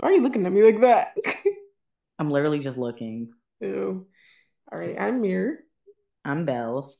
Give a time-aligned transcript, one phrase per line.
[0.00, 1.16] Why are you looking at me like that?
[2.18, 3.30] I'm literally just looking.
[3.60, 4.06] Ew.
[4.72, 5.58] All right, I'm Mirror,
[6.24, 6.96] I'm Bells.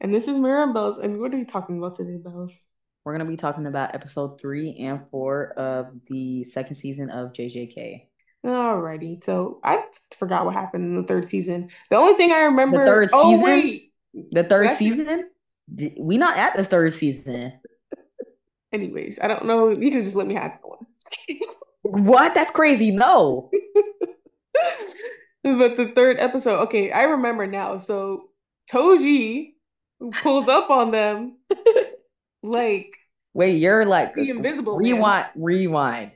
[0.00, 0.98] and this is Mirror and Bells.
[0.98, 2.58] And what are we talking about today, Bells?
[3.04, 8.08] We're gonna be talking about episode three and four of the second season of JJK.
[8.44, 9.84] Alrighty, so I
[10.18, 11.70] forgot what happened in the third season.
[11.90, 12.78] The only thing I remember.
[12.78, 13.44] The third Oh season?
[13.44, 13.92] wait,
[14.32, 15.30] The third that's season?
[15.98, 17.52] We not at the third season.
[18.72, 19.20] anyways.
[19.22, 19.70] I don't know.
[19.70, 20.86] You could just let me have that one.
[21.82, 22.34] What?
[22.34, 22.90] That's crazy.
[22.90, 23.50] No.
[25.44, 27.78] But the third episode, okay, I remember now.
[27.78, 28.28] So
[28.70, 29.54] Toji
[30.22, 31.38] pulled up on them
[32.42, 32.94] like
[33.34, 34.92] Wait, you're like the Invisible Man.
[34.94, 36.12] rewind, rewind.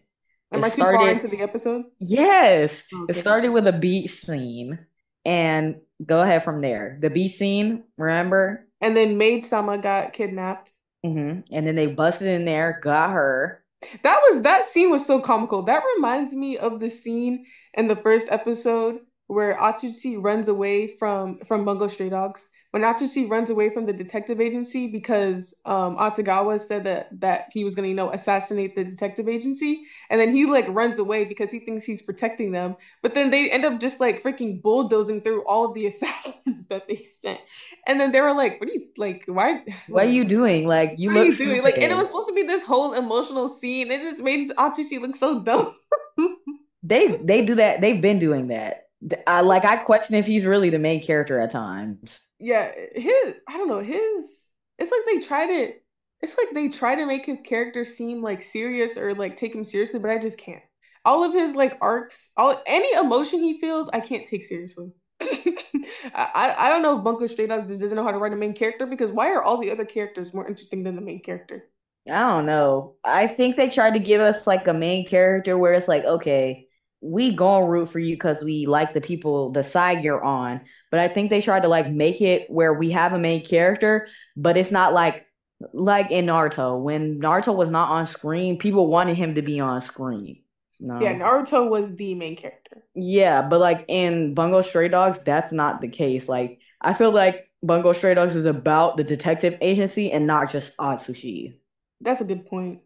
[0.52, 1.84] Am It I too far into the episode?
[1.98, 2.84] Yes.
[3.09, 4.78] It started with a beach scene.
[5.24, 6.98] And go ahead from there.
[7.01, 8.68] The beach scene, remember?
[8.80, 10.73] And then Maid Sama got kidnapped.
[11.02, 13.64] hmm And then they busted in there, got her.
[14.02, 15.62] That was that scene was so comical.
[15.62, 21.38] That reminds me of the scene in the first episode where Atsushi runs away from
[21.46, 22.46] from Bungo Stray Dogs.
[22.72, 27.64] When Atsushi runs away from the detective agency because um Akutagawa said that that he
[27.64, 31.50] was gonna, you know, assassinate the detective agency, and then he like runs away because
[31.50, 32.76] he thinks he's protecting them.
[33.02, 36.88] But then they end up just like freaking bulldozing through all of the assassins that
[36.88, 37.40] they sent.
[37.86, 39.24] And then they were like, "What are you like?
[39.26, 39.64] Why?
[39.88, 40.66] What are you doing?
[40.66, 41.62] Like you What are look you doing?
[41.62, 43.90] Like, and it was supposed to be this whole emotional scene.
[43.90, 45.74] It just made Atsushi look so dumb.
[46.82, 47.80] They they do that.
[47.80, 48.84] They've been doing that.
[49.26, 52.20] I like I question if he's really the main character at times.
[52.38, 55.73] Yeah, his I don't know, his it's like they try to
[56.23, 59.65] it's like they try to make his character seem like serious or like take him
[59.65, 60.62] seriously, but I just can't.
[61.04, 64.91] All of his like arcs, all any emotion he feels, I can't take seriously.
[65.22, 68.54] I, I don't know if Bungo Dogs just doesn't know how to write a main
[68.54, 71.69] character because why are all the other characters more interesting than the main character?
[72.09, 72.94] I don't know.
[73.04, 76.66] I think they tried to give us like a main character where it's like, okay,
[77.06, 80.60] we gonna root for you because we like the people, the side you're on.
[80.91, 84.08] But I think they tried to like make it where we have a main character,
[84.36, 85.26] but it's not like
[85.72, 86.80] like in Naruto.
[86.80, 90.42] When Naruto was not on screen, people wanted him to be on screen.
[90.78, 91.00] No.
[91.00, 92.82] Yeah, Naruto was the main character.
[92.94, 96.28] Yeah, but like in Bungo Stray Dogs, that's not the case.
[96.28, 100.76] Like I feel like Bungo Stray Dogs is about the detective agency and not just
[100.76, 101.54] Atsushi.
[102.00, 102.80] That's a good point.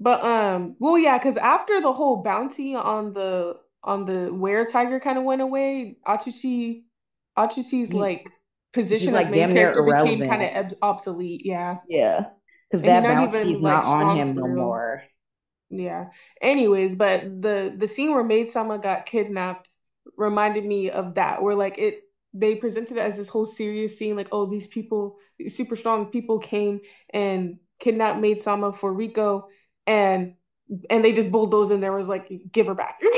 [0.00, 5.00] But um, well, yeah, because after the whole bounty on the on the where tiger
[5.00, 6.84] kind of went away, Atsushi
[7.38, 8.30] Atsushi's He- like
[8.72, 11.42] position like as main character became kind of obsolete.
[11.44, 12.30] Yeah, Yeah,
[12.70, 15.04] because that bounty's not like, on him for no more.
[15.70, 16.06] yeah.
[16.40, 19.70] Anyways, but the the scene where Maid Sama got kidnapped
[20.16, 22.02] reminded me of that, where like it
[22.34, 26.06] they presented it as this whole serious scene, like oh these people, these super strong
[26.06, 26.80] people came
[27.12, 29.44] and kidnapped Maid Sama for Riko,
[29.90, 30.34] and
[30.88, 33.00] and they just bulldozed and there was like give her back.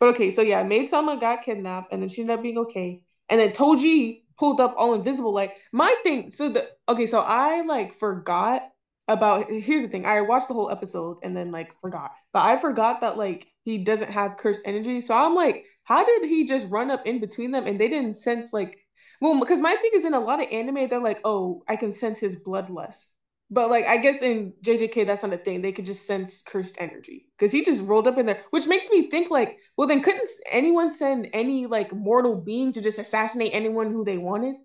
[0.00, 3.02] But okay, so yeah, Maid Sama got kidnapped and then she ended up being okay.
[3.28, 5.32] And then Toji pulled up all invisible.
[5.32, 8.62] Like my thing, so the okay, so I like forgot
[9.08, 10.06] about here's the thing.
[10.06, 12.12] I watched the whole episode and then like forgot.
[12.32, 15.00] But I forgot that like he doesn't have cursed energy.
[15.00, 18.14] So I'm like, how did he just run up in between them and they didn't
[18.14, 18.78] sense like
[19.20, 21.90] well, because my thing is in a lot of anime, they're like, oh, I can
[21.92, 23.12] sense his bloodlust.
[23.50, 25.62] But like I guess in JJK that's not a thing.
[25.62, 28.90] They could just sense cursed energy because he just rolled up in there, which makes
[28.90, 33.50] me think like, well then couldn't anyone send any like mortal being to just assassinate
[33.54, 34.56] anyone who they wanted?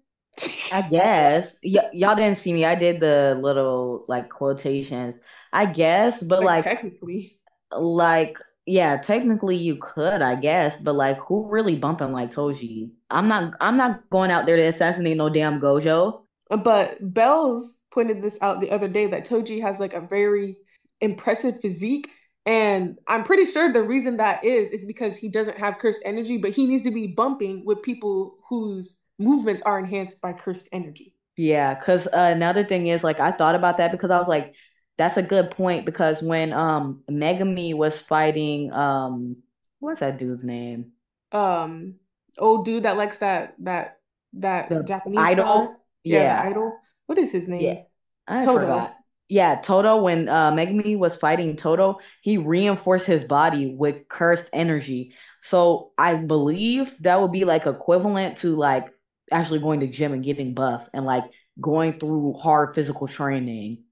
[0.71, 2.65] I guess y y'all didn't see me.
[2.65, 5.15] I did the little like quotations.
[5.51, 7.39] I guess, but Like like technically,
[7.71, 12.91] like yeah, technically you could, I guess, but like who really bumping like Toji?
[13.09, 16.23] I'm not I'm not going out there to assassinate no damn Gojo.
[16.57, 20.57] But Bells pointed this out the other day that Toji has like a very
[20.99, 22.09] impressive physique.
[22.45, 26.37] And I'm pretty sure the reason that is is because he doesn't have cursed energy,
[26.37, 31.15] but he needs to be bumping with people whose movements are enhanced by cursed energy.
[31.37, 34.55] Yeah, because uh, another thing is like I thought about that because I was like,
[34.97, 39.37] that's a good point because when um Megumi was fighting um
[39.79, 40.91] what's that dude's name?
[41.31, 41.95] Um,
[42.37, 43.99] old dude that likes that that
[44.33, 45.80] that The Japanese idol?
[46.03, 46.41] Yeah, Yeah.
[46.41, 46.77] idol.
[47.07, 47.73] What is his name?
[47.73, 47.83] Yeah.
[48.27, 48.53] I Todo.
[48.53, 48.95] forgot.
[49.29, 55.13] Yeah, Todo, when uh Megumi was fighting Todo, he reinforced his body with cursed energy.
[55.41, 58.87] So I believe that would be like equivalent to like
[59.31, 61.25] actually going to gym and getting buff and like
[61.61, 63.83] going through hard physical training.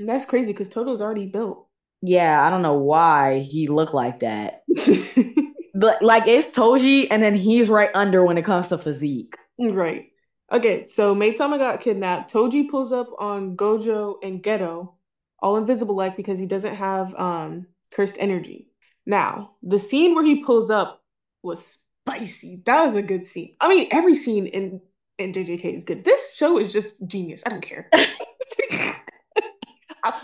[0.00, 1.68] That's crazy because Todo's already built.
[2.02, 4.62] Yeah, I don't know why he looked like that.
[5.74, 9.34] But like it's Toji and then he's right under when it comes to physique.
[9.58, 10.09] Right.
[10.52, 12.32] Okay, so Maid Sama got kidnapped.
[12.32, 14.94] Toji pulls up on Gojo and Geto,
[15.38, 18.66] all invisible like because he doesn't have um cursed energy.
[19.06, 21.02] Now, the scene where he pulls up
[21.42, 22.62] was spicy.
[22.66, 23.56] That was a good scene.
[23.60, 24.80] I mean, every scene in
[25.18, 26.04] in JJK is good.
[26.04, 27.42] This show is just genius.
[27.46, 27.88] I don't care.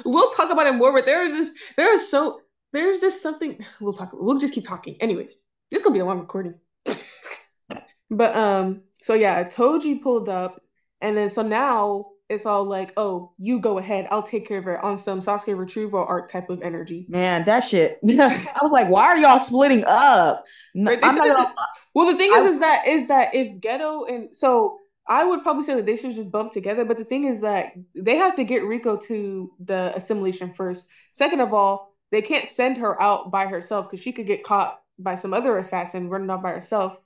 [0.04, 2.40] we'll talk about it more, but there is just there is so
[2.72, 4.96] there's just something we'll talk we'll just keep talking.
[5.00, 5.36] Anyways,
[5.70, 6.54] this is gonna be a long recording.
[8.10, 10.60] but um, so yeah, Toji pulled up,
[11.00, 14.66] and then so now it's all like, oh, you go ahead, I'll take care of
[14.66, 17.06] it on some Sasuke retrieval arc type of energy.
[17.08, 18.00] Man, that shit.
[18.08, 20.44] I was like, why are y'all splitting up?
[20.74, 21.54] No, right, gonna,
[21.94, 24.78] well, the thing I, is, is that is that if Geto and so
[25.08, 26.84] I would probably say that they should just bump together.
[26.84, 30.88] But the thing is that they have to get Riko to the assimilation first.
[31.12, 34.80] Second of all, they can't send her out by herself because she could get caught
[34.98, 37.00] by some other assassin running off by herself.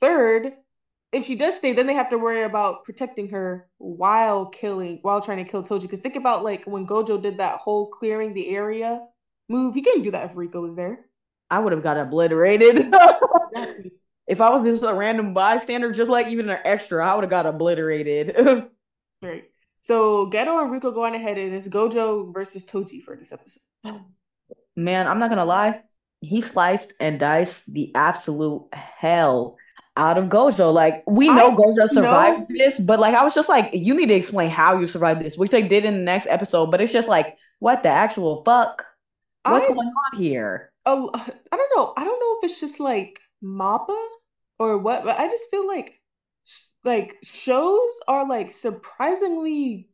[0.00, 0.52] Third,
[1.12, 5.20] if she does stay, then they have to worry about protecting her while killing, while
[5.20, 5.82] trying to kill Toji.
[5.82, 9.06] Because think about like when Gojo did that whole clearing the area
[9.48, 9.74] move.
[9.74, 11.04] He couldn't do that if Riko was there.
[11.50, 12.94] I would have got obliterated.
[13.52, 13.92] exactly.
[14.26, 17.30] If I was just a random bystander, just like even an extra, I would have
[17.30, 18.34] got obliterated.
[19.22, 19.44] right.
[19.82, 23.60] So Geto and Riko going ahead, and it's Gojo versus Toji for this episode.
[24.76, 25.82] Man, I'm not gonna lie.
[26.20, 29.58] He sliced and diced the absolute hell
[29.96, 30.72] out of Gojo.
[30.72, 32.56] Like we know I Gojo survives know.
[32.56, 35.36] this, but like I was just like, you need to explain how you survived this,
[35.36, 36.70] which they did in the next episode.
[36.70, 38.84] But it's just like, what the actual fuck?
[39.44, 40.72] What's I, going on here?
[40.86, 41.92] Oh, I don't know.
[41.96, 43.98] I don't know if it's just like Mappa
[44.58, 46.00] or what, but I just feel like
[46.84, 49.88] like shows are like surprisingly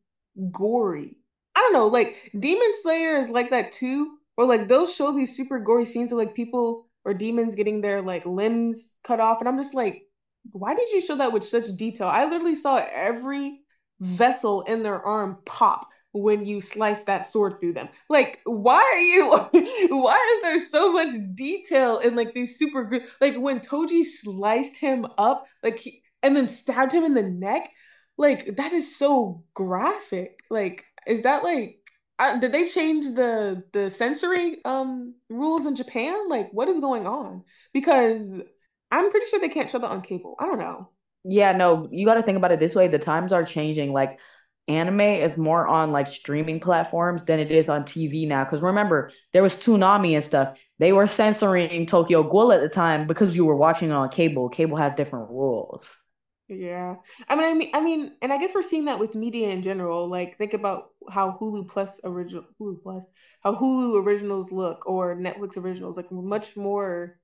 [0.50, 1.16] gory.
[1.54, 5.36] I don't know, like Demon Slayer is like that too, or like they'll show these
[5.36, 9.48] super gory scenes of like people or demons getting their like limbs cut off, and
[9.48, 10.02] I'm just like,
[10.52, 12.08] why did you show that with such detail?
[12.08, 13.60] I literally saw every
[14.00, 17.88] vessel in their arm pop when you slice that sword through them.
[18.10, 19.30] Like, why are you?
[19.96, 23.00] why is there so much detail in like these super?
[23.22, 27.70] Like when Toji sliced him up, like he, and then stabbed him in the neck.
[28.18, 30.40] Like that is so graphic.
[30.50, 31.78] Like, is that like?
[32.18, 36.28] Uh, did they change the the sensory um rules in Japan?
[36.28, 37.44] Like, what is going on?
[37.72, 38.40] Because
[38.90, 40.34] I'm pretty sure they can't show that on cable.
[40.38, 40.90] I don't know.
[41.24, 42.88] Yeah, no, you got to think about it this way.
[42.88, 43.92] The times are changing.
[43.92, 44.18] Like
[44.66, 48.44] anime is more on like streaming platforms than it is on TV now.
[48.44, 50.56] Because remember, there was Toonami and stuff.
[50.78, 54.48] They were censoring Tokyo Ghoul at the time because you were watching it on cable.
[54.48, 55.86] Cable has different rules.
[56.48, 56.96] Yeah.
[57.28, 59.62] I mean, I mean, I mean, and I guess we're seeing that with media in
[59.62, 60.08] general.
[60.08, 63.04] Like, think about how Hulu Plus original Hulu Plus,
[63.42, 67.18] how Hulu originals look, or Netflix originals, like much more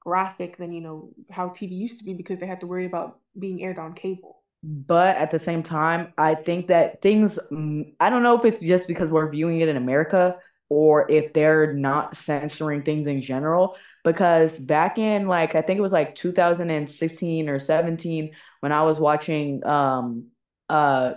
[0.00, 3.18] graphic than you know how TV used to be because they had to worry about
[3.36, 4.44] being aired on cable.
[4.62, 8.58] But at the same time, I think that things, mm, I don't know if it's
[8.58, 10.36] just because we're viewing it in America
[10.68, 13.76] or if they're not censoring things in general.
[14.04, 18.98] Because back in like, I think it was like 2016 or 17 when I was
[18.98, 20.28] watching um,
[20.68, 21.14] uh,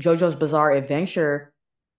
[0.00, 1.52] JoJo's Bizarre Adventure,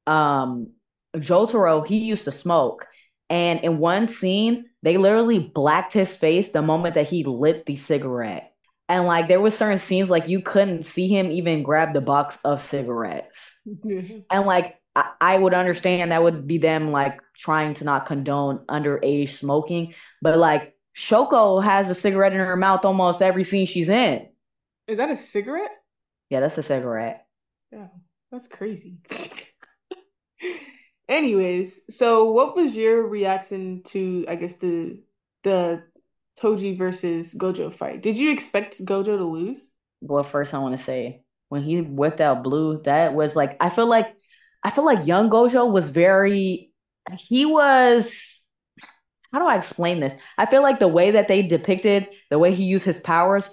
[0.07, 0.71] um,
[1.16, 2.88] Jotaro, he used to smoke.
[3.30, 7.75] And in one scene, they literally blacked his face the moment that he lit the
[7.75, 8.54] cigarette.
[8.88, 12.38] And like there was certain scenes like you couldn't see him even grab the box
[12.44, 13.38] of cigarettes.
[13.65, 18.65] and like I, I would understand that would be them like trying to not condone
[18.68, 19.94] underage smoking.
[20.24, 24.27] But like Shoko has a cigarette in her mouth almost every scene she's in.
[24.89, 25.72] Is that a cigarette?
[26.29, 27.25] Yeah, that's a cigarette.
[27.72, 27.88] Yeah,
[28.31, 28.98] that's crazy.
[31.08, 35.01] Anyways, so what was your reaction to I guess the
[35.43, 35.84] the
[36.39, 38.01] Toji versus Gojo fight.
[38.01, 39.69] Did you expect Gojo to lose?
[40.01, 43.69] Well, first I want to say when he whipped out blue, that was like I
[43.69, 44.15] feel like
[44.63, 46.72] I feel like young Gojo was very
[47.17, 48.39] he was
[49.31, 50.13] how do I explain this?
[50.38, 53.50] I feel like the way that they depicted the way he used his powers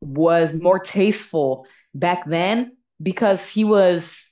[0.00, 4.26] was more tasteful back then because he was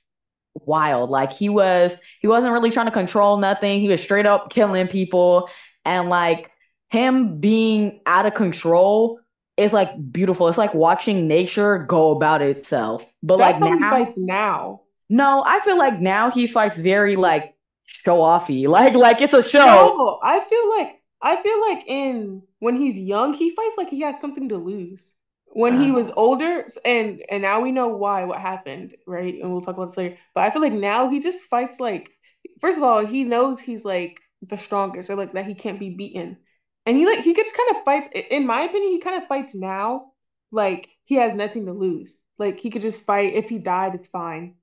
[0.53, 1.09] wild.
[1.09, 3.79] Like he was he wasn't really trying to control nothing.
[3.79, 5.49] He was straight up killing people
[5.83, 6.51] and like
[6.89, 9.19] him being out of control
[9.57, 10.47] is like beautiful.
[10.47, 13.05] It's like watching nature go about itself.
[13.23, 14.81] But That's like now, he fights now.
[15.09, 17.55] No, I feel like now he fights very like
[17.85, 18.67] show offy.
[18.67, 19.59] Like like it's a show.
[19.59, 24.01] No, I feel like I feel like in when he's young, he fights like he
[24.01, 25.15] has something to lose.
[25.55, 29.35] When he was older, and and now we know why what happened, right?
[29.35, 30.17] And we'll talk about this later.
[30.33, 32.11] But I feel like now he just fights like
[32.59, 35.91] first of all, he knows he's like the strongest, or like that he can't be
[35.91, 36.37] beaten.
[36.85, 38.09] And he like he just kind of fights.
[38.31, 40.11] In my opinion, he kind of fights now
[40.51, 42.19] like he has nothing to lose.
[42.37, 43.33] Like he could just fight.
[43.33, 44.55] If he died, it's fine.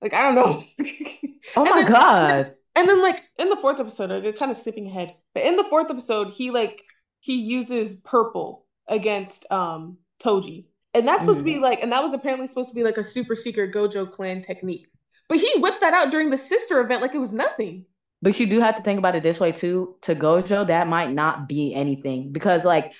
[0.00, 0.64] Like I don't know.
[1.56, 2.54] oh my then, god.
[2.74, 5.14] And then like in the fourth episode, I get kind of skipping ahead.
[5.34, 6.82] But in the fourth episode, he like
[7.20, 10.66] he uses purple against um Toji.
[10.94, 11.48] And that's supposed mm-hmm.
[11.48, 14.10] to be like, and that was apparently supposed to be like a super secret Gojo
[14.10, 14.86] clan technique.
[15.28, 17.84] But he whipped that out during the sister event like it was nothing.
[18.20, 19.96] But you do have to think about it this way too.
[20.02, 22.92] To Gojo, that might not be anything because, like,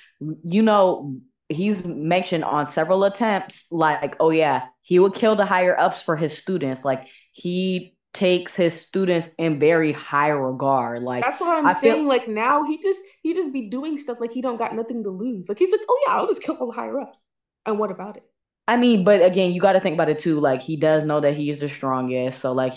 [0.45, 1.17] you know,
[1.49, 6.15] he's mentioned on several attempts, like, oh yeah, he would kill the higher ups for
[6.15, 6.85] his students.
[6.85, 11.03] Like, he takes his students in very high regard.
[11.03, 11.95] Like that's what I'm I saying.
[11.95, 15.05] Feel- like now he just he just be doing stuff like he don't got nothing
[15.05, 15.49] to lose.
[15.49, 17.23] Like he's like, oh yeah, I'll just kill all the higher ups.
[17.67, 18.25] And what about it?
[18.67, 20.41] I mean, but again, you got to think about it too.
[20.41, 22.75] Like he does know that he is the strongest, so like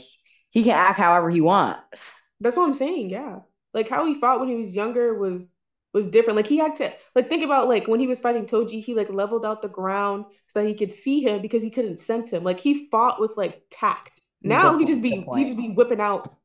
[0.50, 2.02] he can act however he wants.
[2.40, 3.10] That's what I'm saying.
[3.10, 3.40] Yeah,
[3.74, 5.50] like how he fought when he was younger was
[5.94, 6.38] was different.
[6.38, 9.10] Like he had to like think about like when he was fighting Toji, he like
[9.10, 12.44] leveled out the ground so that he could see him because he couldn't sense him.
[12.44, 14.11] Like he fought with like tact.
[14.44, 16.36] Now he just be he just be whipping out.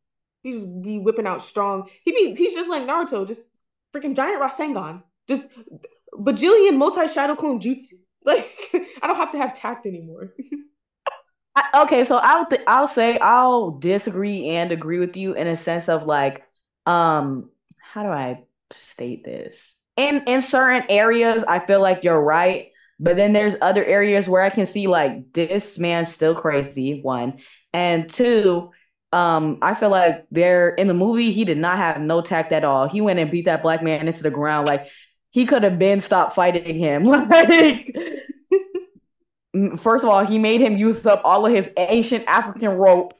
[0.42, 1.88] He just be whipping out strong.
[2.04, 3.42] He be he's just like Naruto, just
[3.94, 5.48] freaking giant Rasengan, just
[6.12, 7.94] bajillion multi shadow clone jutsu.
[8.26, 8.44] Like
[9.02, 10.34] I don't have to have tact anymore.
[11.56, 15.56] I, okay, so I'll th- I'll say I'll disagree and agree with you in a
[15.56, 16.42] sense of like,
[16.86, 19.76] um, how do I state this?
[19.96, 24.42] In in certain areas, I feel like you're right, but then there's other areas where
[24.42, 27.00] I can see like this man's still crazy.
[27.02, 27.38] One
[27.72, 28.70] and two,
[29.12, 32.64] um, I feel like there in the movie he did not have no tact at
[32.64, 32.88] all.
[32.88, 34.88] He went and beat that black man into the ground like
[35.30, 37.04] he could have been stopped fighting him.
[37.06, 37.94] Like
[39.78, 43.14] first of all, he made him use up all of his ancient African rope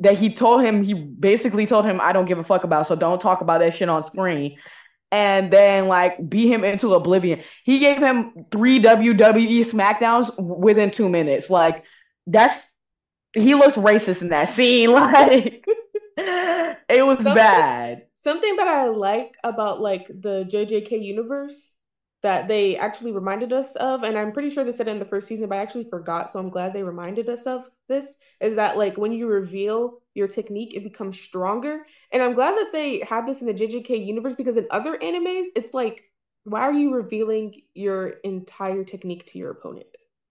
[0.00, 2.96] that he told him he basically told him I don't give a fuck about, so
[2.96, 4.56] don't talk about that shit on screen.
[5.12, 7.42] And then like beat him into oblivion.
[7.64, 11.50] He gave him three WWE SmackDowns within two minutes.
[11.50, 11.84] Like
[12.26, 12.68] that's
[13.32, 14.90] he looked racist in that scene.
[15.00, 15.64] Like
[16.88, 18.02] it was something, bad.
[18.14, 21.76] Something that I like about like the JJK universe
[22.22, 25.06] that they actually reminded us of, and I'm pretty sure they said it in the
[25.06, 28.56] first season, but I actually forgot, so I'm glad they reminded us of this, is
[28.56, 31.84] that like when you reveal your technique, it becomes stronger.
[32.12, 35.46] And I'm glad that they have this in the JJK universe because in other animes,
[35.54, 36.04] it's like,
[36.44, 39.86] why are you revealing your entire technique to your opponent?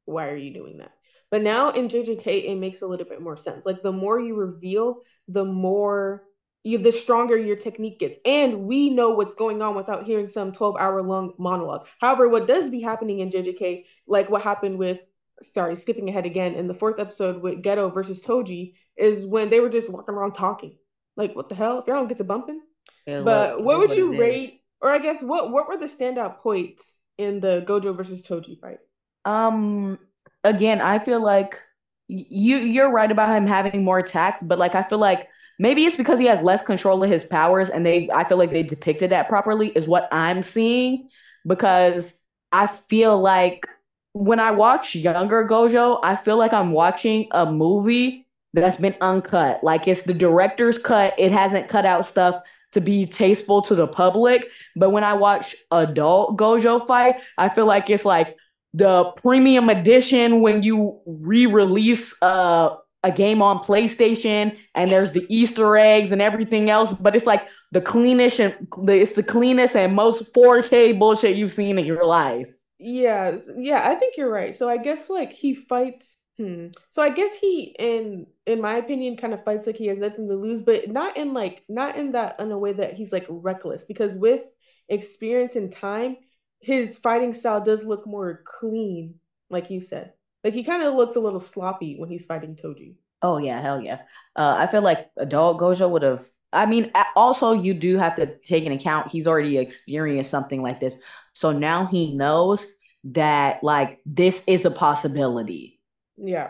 [0.05, 0.91] Why are you doing that?
[1.31, 3.65] But now in JJK, it makes a little bit more sense.
[3.65, 6.23] Like the more you reveal, the more
[6.63, 8.17] you the stronger your technique gets.
[8.25, 11.87] And we know what's going on without hearing some 12 hour long monologue.
[12.01, 15.01] However, what does be happening in JJK, like what happened with
[15.41, 19.59] sorry, skipping ahead again in the fourth episode with Geto versus Toji, is when they
[19.59, 20.77] were just walking around talking.
[21.15, 21.79] Like, what the hell?
[21.79, 22.61] If y'all don't get to bumping.
[23.05, 26.99] Yeah, but what would you rate, or I guess what what were the standout points
[27.17, 28.77] in the Gojo versus Toji fight?
[29.25, 29.99] Um,
[30.43, 31.59] again, I feel like
[32.07, 35.27] you you're right about him having more attacks, but like I feel like
[35.59, 38.51] maybe it's because he has less control of his powers and they I feel like
[38.51, 41.09] they depicted that properly is what I'm seeing
[41.45, 42.13] because
[42.51, 43.67] I feel like
[44.13, 49.63] when I watch younger Gojo, I feel like I'm watching a movie that's been uncut.
[49.63, 51.13] Like it's the director's cut.
[51.17, 54.47] It hasn't cut out stuff to be tasteful to the public.
[54.75, 58.35] But when I watch adult Gojo fight, I feel like it's like
[58.73, 65.77] the premium edition when you re-release uh, a game on PlayStation and there's the Easter
[65.77, 68.55] eggs and everything else, but it's like the cleanest and
[68.87, 72.47] it's the cleanest and most 4K bullshit you've seen in your life.
[72.79, 74.55] Yeah, yeah, I think you're right.
[74.55, 76.23] So I guess like he fights.
[76.37, 76.67] Hmm.
[76.91, 80.29] So I guess he, in in my opinion, kind of fights like he has nothing
[80.29, 83.25] to lose, but not in like not in that in a way that he's like
[83.29, 83.83] reckless.
[83.83, 84.43] Because with
[84.87, 86.17] experience and time,
[86.61, 89.15] his fighting style does look more clean,
[89.49, 90.13] like you said.
[90.45, 92.95] Like he kind of looks a little sloppy when he's fighting Toji.
[93.21, 93.99] Oh yeah, hell yeah.
[94.37, 96.25] Uh, I feel like adult Gojo would have.
[96.51, 100.79] I mean, also you do have to take into account he's already experienced something like
[100.79, 100.95] this,
[101.39, 102.67] so now he knows
[103.05, 105.79] that like this is a possibility.
[106.17, 106.49] Yeah.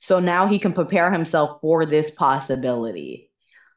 [0.00, 3.30] So now he can prepare himself for this possibility.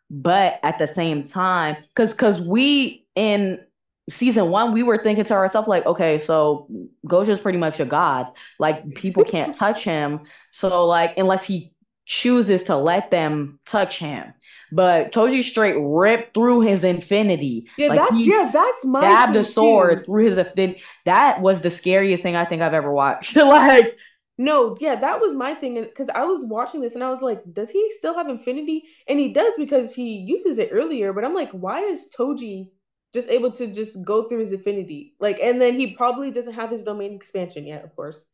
[0.10, 3.62] But at the same time, because because we in
[4.10, 6.68] season one, we were thinking to ourselves, like, okay, so
[7.08, 8.28] Gojo's pretty much a god.
[8.60, 10.20] Like, people can't touch him.
[10.52, 11.74] So, like, unless he
[12.06, 14.34] chooses to let them touch him.
[14.72, 17.68] But Toji straight ripped through his infinity.
[17.78, 20.06] Yeah, like, that's yeah, that's my stabbed a sword too.
[20.06, 20.82] through his infinity.
[21.06, 23.36] That was the scariest thing I think I've ever watched.
[23.36, 23.98] like
[24.38, 25.76] no, yeah, that was my thing.
[25.82, 28.86] Because I was watching this and I was like, does he still have infinity?
[29.08, 31.14] And he does because he uses it earlier.
[31.14, 32.70] But I'm like, why is Toji
[33.14, 35.16] just able to just go through his affinity.
[35.20, 38.26] Like, and then he probably doesn't have his domain expansion yet, of course.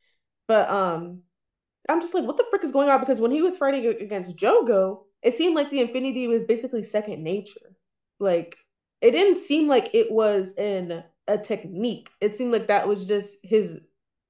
[0.48, 1.22] But um,
[1.90, 3.00] I'm just like, what the frick is going on?
[3.00, 7.24] Because when he was fighting against Jogo, it seemed like the infinity was basically second
[7.24, 7.76] nature.
[8.20, 8.58] Like,
[9.02, 12.10] it didn't seem like it was in a technique.
[12.22, 13.80] It seemed like that was just his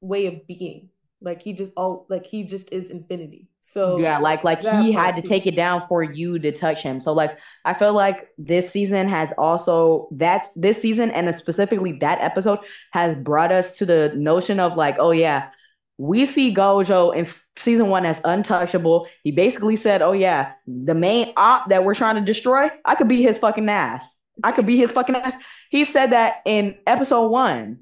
[0.01, 0.89] way of being.
[1.19, 3.47] Like he just all like he just is infinity.
[3.61, 5.27] So yeah, like like he had to too.
[5.27, 6.99] take it down for you to touch him.
[7.01, 12.19] So like I feel like this season has also that this season and specifically that
[12.21, 12.59] episode
[12.91, 15.49] has brought us to the notion of like, oh yeah,
[15.97, 17.25] we see Gojo in
[17.57, 19.07] season one as untouchable.
[19.23, 23.07] He basically said, "Oh yeah, the main op that we're trying to destroy, I could
[23.07, 24.17] be his fucking ass.
[24.43, 25.33] I could be his fucking ass."
[25.69, 27.79] He said that in episode one.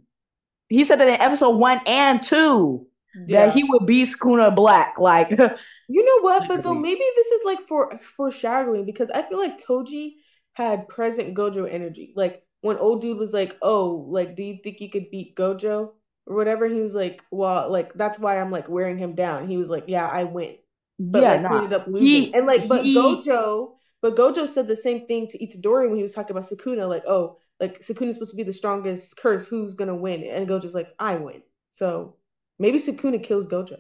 [0.69, 2.87] He said that in episode one and two
[3.27, 3.45] yeah.
[3.45, 4.95] that he would be Sukuna Black.
[4.97, 5.29] Like,
[5.89, 6.47] you know what?
[6.47, 10.13] But though maybe this is like for foreshadowing because I feel like Toji
[10.53, 12.13] had present Gojo energy.
[12.15, 15.91] Like when old dude was like, "Oh, like, do you think you could beat Gojo?"
[16.27, 16.67] Or whatever.
[16.67, 19.85] He was like, "Well, like that's why I'm like wearing him down." He was like,
[19.87, 20.55] "Yeah, I win,"
[20.99, 21.57] but yeah, like nah.
[21.57, 22.05] ended up losing.
[22.05, 22.95] He, and like, but he...
[22.95, 26.87] Gojo, but Gojo said the same thing to Itadori when he was talking about Sukuna,
[26.87, 29.47] like, "Oh, like Sukuna's supposed to be the strongest curse.
[29.47, 31.41] Who's gonna win?" And Gojo's like, "I win."
[31.71, 32.15] So
[32.59, 33.77] maybe Sukuna kills Gojo.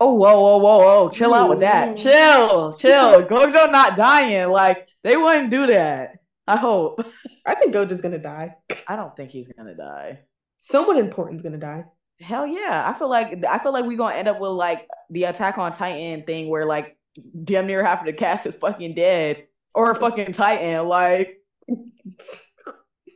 [0.00, 1.10] Oh, whoa, whoa, whoa, whoa!
[1.10, 1.34] Chill Ooh.
[1.34, 1.90] out with that.
[1.90, 2.02] Mm-hmm.
[2.02, 3.22] Chill, chill.
[3.28, 4.48] Gojo not dying.
[4.48, 6.16] Like they wouldn't do that.
[6.46, 7.04] I hope.
[7.46, 8.56] I think Gojo's gonna die.
[8.88, 10.18] I don't think he's gonna die
[10.56, 11.84] someone important's gonna die.
[12.20, 12.84] Hell yeah.
[12.86, 15.72] I feel like I feel like we're gonna end up with like the attack on
[15.72, 16.96] Titan thing where like
[17.44, 19.46] damn near half of the cast is fucking dead.
[19.74, 20.86] Or a fucking Titan.
[20.86, 21.40] Like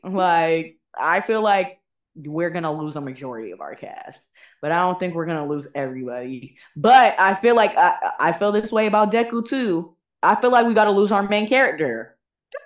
[0.03, 1.81] like I feel like
[2.17, 4.23] we're gonna lose a majority of our cast.
[4.61, 6.57] But I don't think we're gonna lose everybody.
[6.77, 9.95] But I feel like I, I feel this way about Deku too.
[10.23, 12.17] I feel like we gotta lose our main character.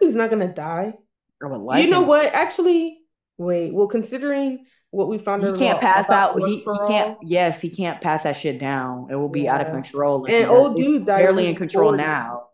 [0.01, 0.95] Deku's not gonna die.
[1.43, 2.09] Like you know him.
[2.09, 2.33] what?
[2.35, 3.02] Actually,
[3.39, 3.73] wait.
[3.73, 6.39] Well, considering what we found he can't pass out.
[6.39, 7.17] He, he can't.
[7.23, 9.09] Yes, he can't pass that shit down.
[9.11, 9.55] It will be yeah.
[9.55, 10.27] out of control.
[10.31, 12.03] And old dude died barely in control 40.
[12.03, 12.49] now.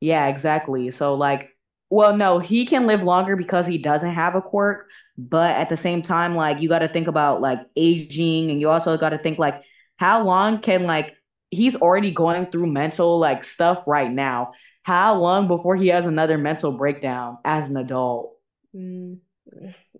[0.00, 0.92] Yeah, exactly.
[0.92, 1.48] So like,
[1.90, 4.86] well, no, he can live longer because he doesn't have a quirk.
[5.18, 8.70] But at the same time, like you got to think about like aging, and you
[8.70, 9.62] also got to think like
[9.96, 11.14] how long can like
[11.50, 14.52] he's already going through mental like stuff right now.
[14.84, 18.36] How long before he has another mental breakdown as an adult?
[18.74, 19.18] Mm.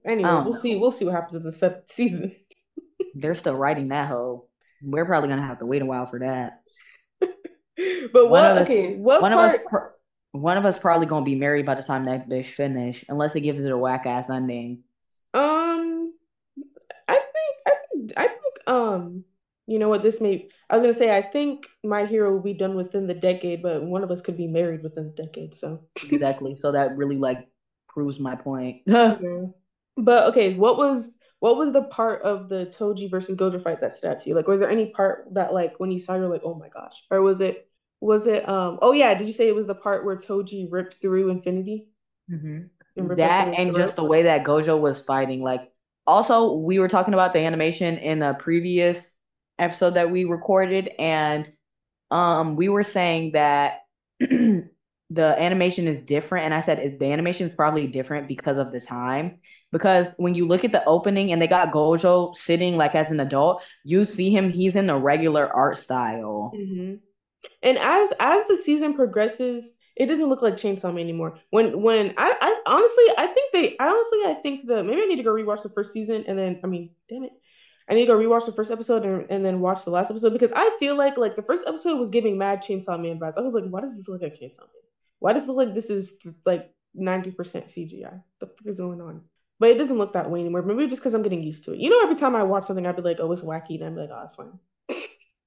[0.05, 0.59] Anyways, we'll know.
[0.59, 0.77] see.
[0.77, 2.35] We'll see what happens in the seventh season.
[3.15, 4.49] They're still writing that whole.
[4.83, 6.63] We're probably gonna have to wait a while for that.
[7.21, 8.45] but what?
[8.45, 9.55] Us, okay, what one part?
[9.55, 9.83] Of us,
[10.33, 13.41] one of us probably gonna be married by the time that bitch finish, unless they
[13.41, 14.83] give it a whack ass ending.
[15.35, 16.15] Um,
[17.09, 19.25] I think, I think, I think, um,
[19.67, 20.03] you know what?
[20.03, 20.49] This may.
[20.69, 23.85] I was gonna say, I think my hero will be done within the decade, but
[23.85, 25.55] one of us could be married within the decade.
[25.55, 26.57] So exactly.
[26.57, 27.47] So that really like
[27.93, 28.83] proves my point.
[28.87, 29.17] yeah.
[29.95, 33.93] But okay, what was what was the part of the Toji versus Gojo fight that
[33.93, 34.35] stood out to you?
[34.35, 37.05] Like, was there any part that like when you saw you're like, oh my gosh,
[37.11, 37.69] or was it
[38.01, 40.95] was it um oh yeah, did you say it was the part where Toji ripped
[40.95, 41.89] through Infinity?
[42.31, 42.63] Mm-hmm.
[42.97, 45.69] And that and just the way that Gojo was fighting, like.
[46.05, 49.17] Also, we were talking about the animation in the previous
[49.57, 51.49] episode that we recorded, and
[52.11, 53.83] um, we were saying that
[55.13, 56.47] the animation is different.
[56.47, 59.39] And I said the animation is probably different because of the time
[59.73, 63.21] because when you look at the opening and they got Gojo sitting like as an
[63.21, 66.53] adult, you see him he's in the regular art style.
[66.55, 66.95] Mm-hmm.
[67.63, 71.39] And as as the season progresses, it doesn't look like Chainsaw Man anymore.
[71.51, 75.07] When when I, I honestly I think they I honestly I think the maybe I
[75.07, 77.33] need to go rewatch the first season and then I mean damn it.
[77.89, 80.33] I need to go rewatch the first episode and, and then watch the last episode
[80.33, 83.37] because I feel like like the first episode was giving mad Chainsaw Man vibes.
[83.37, 84.83] I was like, why does this look like Chainsaw Man?
[85.23, 88.21] Why does it look like this is like 90% CGI?
[88.41, 89.23] The fuck is going on?
[89.61, 90.63] But it doesn't look that way anymore.
[90.63, 91.79] Maybe just because I'm getting used to it.
[91.79, 93.77] You know, every time I watch something, I'd be like, oh, it's wacky.
[93.77, 94.59] And I'm like, oh, it's fine.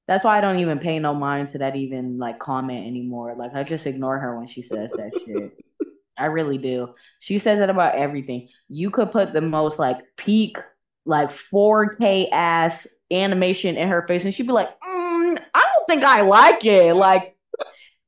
[0.07, 3.35] That's why I don't even pay no mind to that even like comment anymore.
[3.37, 5.61] Like I just ignore her when she says that shit.
[6.17, 6.93] I really do.
[7.19, 8.47] She says that about everything.
[8.69, 10.57] You could put the most like peak,
[11.05, 16.05] like 4K ass animation in her face, and she'd be like, mm, I don't think
[16.05, 16.95] I like it.
[16.95, 17.23] Like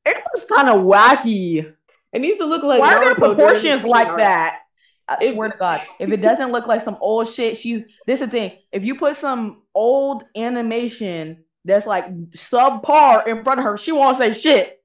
[0.10, 1.74] it was kind of wacky.
[2.13, 4.60] It needs to look like why are there proportions like that?
[5.08, 8.28] I swear to God, if it doesn't look like some old shit, she's this is
[8.28, 8.58] the thing.
[8.72, 14.17] If you put some old animation that's like subpar in front of her, she won't
[14.17, 14.84] say shit.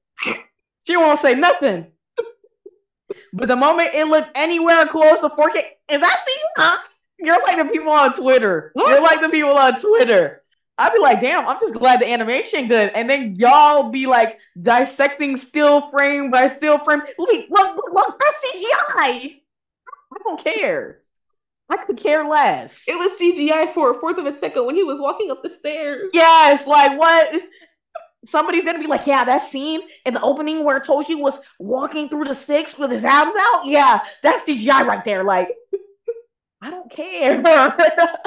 [0.84, 1.88] She won't say nothing.
[3.34, 6.24] But the moment it looked anywhere close to 4K, is that
[6.58, 6.76] CGI?
[7.18, 8.72] You're like the people on Twitter.
[8.76, 10.41] You're like the people on Twitter.
[10.78, 12.90] I'd be like, damn, I'm just glad the animation good.
[12.94, 17.02] And then y'all be like dissecting still frame by still frame.
[17.18, 19.40] Look, look, look, that's CGI.
[20.14, 21.00] I don't care.
[21.68, 22.82] I could care less.
[22.86, 25.50] It was CGI for a fourth of a second when he was walking up the
[25.50, 26.10] stairs.
[26.12, 27.42] Yes, like what?
[28.28, 32.24] somebody's gonna be like, yeah, that scene in the opening where Toshi was walking through
[32.24, 33.66] the six with his abs out.
[33.66, 35.24] Yeah, that's CGI right there.
[35.24, 35.48] Like,
[36.62, 37.42] I don't care.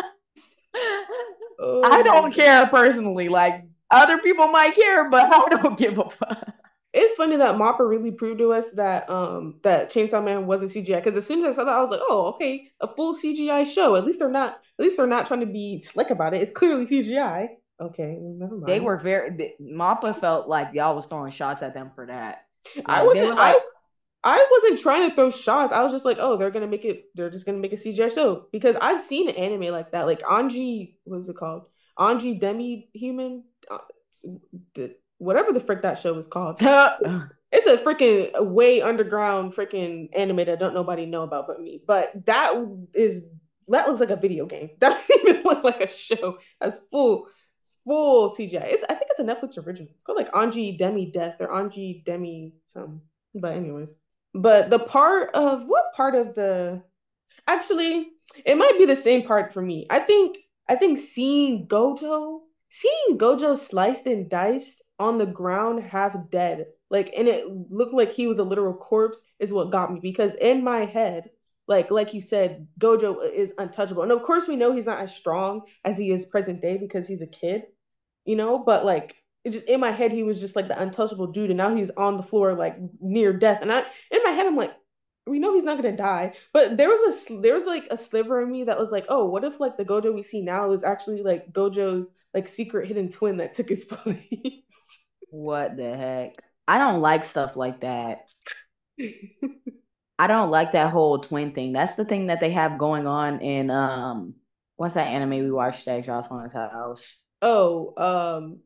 [1.60, 3.30] oh, I don't care personally.
[3.30, 6.52] Like, other people might care, but I don't give a fuck.
[6.94, 10.96] It's funny that Mappa really proved to us that um that Chainsaw Man wasn't CGI
[10.96, 13.66] because as soon as I saw that I was like, oh okay, a full CGI
[13.66, 13.98] show.
[13.98, 16.42] At least they're not at least they're not trying to be slick about it.
[16.42, 17.48] It's clearly CGI.
[17.82, 18.68] Okay, never mind.
[18.68, 22.46] They were very Mappa felt like y'all was throwing shots at them for that.
[22.78, 23.60] Like, I wasn't like, I
[24.26, 25.72] I wasn't trying to throw shots.
[25.72, 27.06] I was just like, oh, they're gonna make it.
[27.14, 30.08] They're just gonna make a CGI show because I've seen an anime like that.
[30.08, 31.68] Like Anji, what's it called?
[31.98, 33.44] Anji Demi Human.
[33.70, 34.88] Uh,
[35.20, 36.58] whatever the frick that show was called.
[37.52, 41.82] it's a freaking way underground freaking anime that don't nobody know about but me.
[41.86, 42.56] But that
[42.96, 43.30] is
[43.68, 44.72] that looks like a video game.
[44.80, 46.40] That doesn't even look like a show.
[46.60, 47.28] That's full
[47.86, 48.74] full CGI.
[48.74, 49.92] It's I think it's a Netflix original.
[49.94, 53.02] It's called like Anji Demi Death or Anji Demi something.
[53.36, 53.94] But anyways.
[54.36, 56.84] But the part of what part of the
[57.48, 58.10] actually
[58.46, 59.88] it might be the same part for me.
[59.90, 66.16] I think I think seeing Gojo seeing Gojo sliced and diced on the ground half
[66.30, 70.00] dead like and it looked like he was a literal corpse is what got me.
[70.02, 71.30] Because in my head
[71.68, 74.04] like like you said gojo is untouchable.
[74.04, 77.08] And of course we know he's not as strong as he is present day because
[77.08, 77.64] he's a kid
[78.26, 78.60] you know?
[78.60, 79.16] But like
[79.46, 81.92] it just in my head he was just like the untouchable dude and now he's
[81.92, 83.80] on the floor like near death and i
[84.12, 84.74] in my head i'm like
[85.28, 88.42] we know he's not gonna die but there was a there was like a sliver
[88.42, 90.84] of me that was like oh what if like the gojo we see now is
[90.84, 95.06] actually like gojo's like secret hidden twin that took his place
[95.36, 96.36] what the heck?
[96.68, 98.26] I don't like stuff like that.
[100.18, 101.74] I don't like that whole twin thing.
[101.74, 104.36] That's the thing that they have going on in um
[104.78, 107.04] what's that anime we watched at Jocelyn's house?
[107.42, 108.60] Oh, um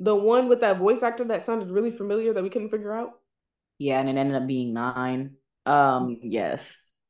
[0.00, 3.12] the one with that voice actor that sounded really familiar that we couldn't figure out.
[3.78, 5.34] Yeah, and it ended up being nine.
[5.66, 6.62] Um, yes.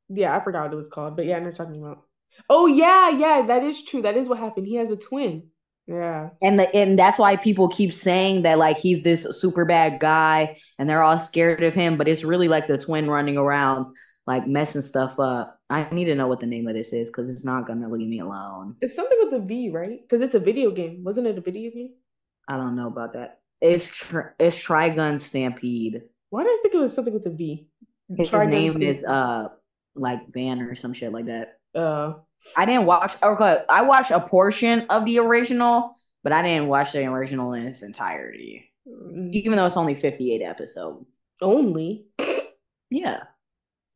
[0.09, 2.03] Yeah, I forgot what it was called, but yeah, I are talking about.
[2.49, 4.01] Oh yeah, yeah, that is true.
[4.01, 4.67] That is what happened.
[4.67, 5.47] He has a twin.
[5.87, 6.29] Yeah.
[6.41, 10.57] And the and that's why people keep saying that like he's this super bad guy
[10.77, 13.95] and they're all scared of him, but it's really like the twin running around
[14.27, 15.59] like messing stuff up.
[15.69, 18.07] I need to know what the name of this is because it's not gonna leave
[18.07, 18.75] me alone.
[18.81, 19.99] It's something with a V, right?
[20.01, 21.03] Because it's a video game.
[21.03, 21.93] Wasn't it a video game?
[22.51, 23.39] I don't know about that.
[23.61, 26.01] It's tri- it's Trigun Stampede.
[26.31, 27.69] Why do I think it was something with a V?
[28.17, 28.97] His Trigun name Stampede.
[28.97, 29.47] is uh
[29.95, 31.59] like Van or some shit like that.
[31.73, 32.15] Uh
[32.57, 33.13] I didn't watch.
[33.23, 37.67] Okay, I watched a portion of the original, but I didn't watch the original in
[37.67, 39.31] its entirety, mm.
[39.31, 41.05] even though it's only fifty-eight episodes.
[41.41, 42.07] Only.
[42.89, 43.23] Yeah.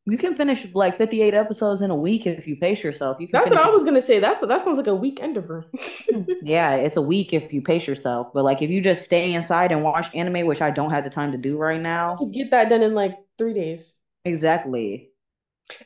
[0.08, 3.16] You can finish like 58 episodes in a week if you pace yourself.
[3.18, 4.20] You That's what I was gonna say.
[4.20, 5.66] That's that sounds like a week endeavor.
[6.42, 8.28] yeah, it's a week if you pace yourself.
[8.32, 11.10] But like if you just stay inside and watch anime, which I don't have the
[11.10, 13.96] time to do right now, you get that done in like three days.
[14.24, 15.10] Exactly.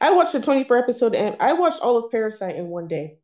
[0.03, 3.19] I watched a 24 episode and I watched all of Parasite in one day.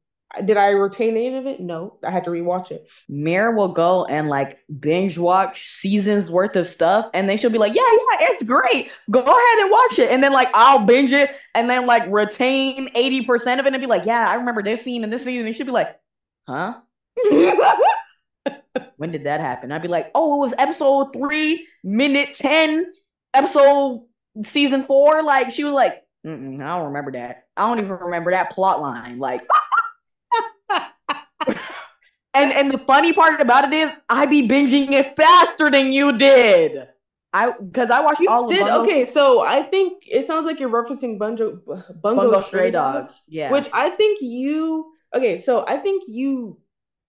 [0.44, 1.60] Did I retain any of it?
[1.60, 2.88] No, I had to rewatch it.
[3.08, 7.58] Mir will go and like binge watch seasons worth of stuff, and then she'll be
[7.58, 8.90] like, "Yeah, yeah, it's great.
[9.10, 12.90] Go ahead and watch it." And then like I'll binge it, and then like retain
[12.94, 15.46] eighty percent of it, and be like, "Yeah, I remember this scene and this scene."
[15.46, 15.98] And she'll be like,
[16.46, 16.80] "Huh."
[18.96, 19.72] when did that happen?
[19.72, 22.86] I'd be like, "Oh, it was episode three, minute ten,
[23.32, 24.06] episode
[24.42, 25.22] season four.
[25.22, 27.44] Like she was like, Mm-mm, I don't remember that.
[27.56, 29.18] I don't even remember that plot line.
[29.18, 29.40] Like,
[32.37, 36.16] and and the funny part about it is, I be binging it faster than you
[36.16, 36.88] did.
[37.33, 38.61] I because I watched you all did.
[38.61, 43.11] Bungo- okay, so I think it sounds like you're referencing Bungo Bungo, Bungo Stray, Dogs.
[43.11, 43.22] Dogs.
[43.29, 44.92] Yeah, which I think you.
[45.14, 46.61] Okay, so I think you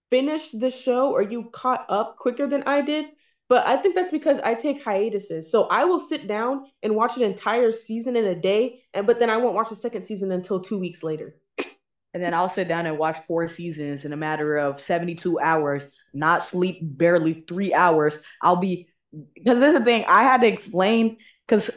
[0.10, 3.08] finished the show or you caught up quicker than I did
[3.50, 5.52] but I think that's because I take hiatuses.
[5.52, 9.20] So I will sit down and watch an entire season in a day, and but
[9.20, 11.36] then I won't watch the second season until two weeks later.
[12.18, 15.86] And then I'll sit down and watch four seasons in a matter of 72 hours,
[16.16, 18.18] not sleep barely three hours.
[18.42, 18.88] I'll be
[19.36, 21.70] because this is the thing I had to explain because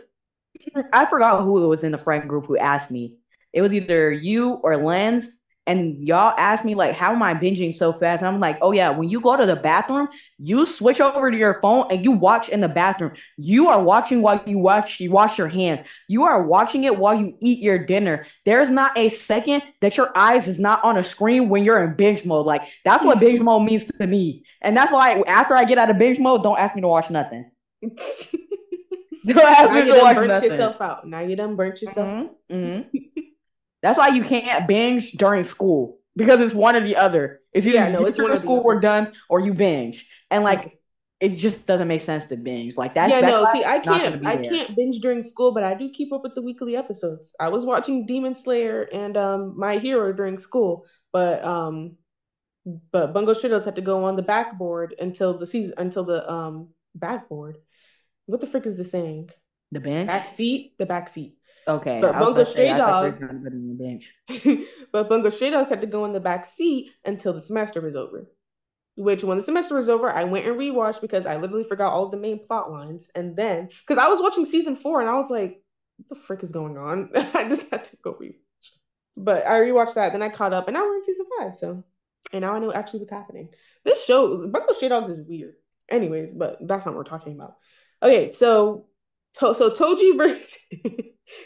[0.95, 3.19] I forgot who it was in the friend group who asked me.
[3.53, 5.29] It was either you or Lens,
[5.71, 8.21] and y'all ask me like how am i binging so fast?
[8.21, 10.09] And i'm like oh yeah when you go to the bathroom
[10.43, 13.13] you switch over to your phone and you watch in the bathroom.
[13.37, 15.87] You are watching while you watch you wash your hands.
[16.09, 18.27] You are watching it while you eat your dinner.
[18.47, 21.95] There's not a second that your eyes is not on a screen when you're in
[21.95, 22.47] binge mode.
[22.47, 24.45] Like that's what binge mode means to me.
[24.63, 27.11] And that's why after i get out of binge mode don't ask me to watch
[27.11, 27.51] nothing.
[29.27, 30.51] Don't ask now me you to done watch burnt nothing.
[30.51, 31.07] yourself out.
[31.07, 32.55] Now you done burnt yourself mm-hmm.
[32.55, 32.99] Mm-hmm.
[33.83, 37.41] That's why you can't binge during school because it's one or the other.
[37.53, 40.07] It's either yeah, no, it's one school work done or you binge.
[40.31, 40.79] And like
[41.21, 43.11] it just doesn't make sense to binge like that.
[43.11, 44.51] Yeah, no, see, I is not gonna can't I there.
[44.51, 47.35] can't binge during school, but I do keep up with the weekly episodes.
[47.39, 51.97] I was watching Demon Slayer and um My Hero during school, but um
[52.93, 56.69] but Bungo Stray had to go on the backboard until the season until the um
[56.95, 57.59] backboard.
[58.27, 59.31] What the frick is the saying?
[59.73, 60.09] The bench.
[60.09, 61.37] Back seat, the back seat.
[61.71, 63.69] Okay, But Bungo say, Stray I thought you were Dogs, trying to put it in
[63.69, 64.69] the bench.
[64.93, 67.97] but Bungo Stray Dogs had to go in the back seat until the semester was
[67.97, 68.27] over.
[68.97, 72.09] Which, when the semester was over, I went and rewatched because I literally forgot all
[72.09, 73.11] the main plot lines.
[73.15, 75.63] And then, because I was watching season four and I was like,
[75.97, 77.11] what the frick is going on?
[77.15, 78.35] I just had to go rewatch.
[79.17, 81.55] But I rewatched that, then I caught up, and now we're in season five.
[81.55, 81.85] So,
[82.33, 83.51] and now I know actually what's happening.
[83.85, 85.55] This show, Bungo Stray Dogs, is weird.
[85.89, 87.57] Anyways, but that's not what we're talking about.
[88.03, 88.87] Okay, so
[89.35, 90.59] to- so Toji versus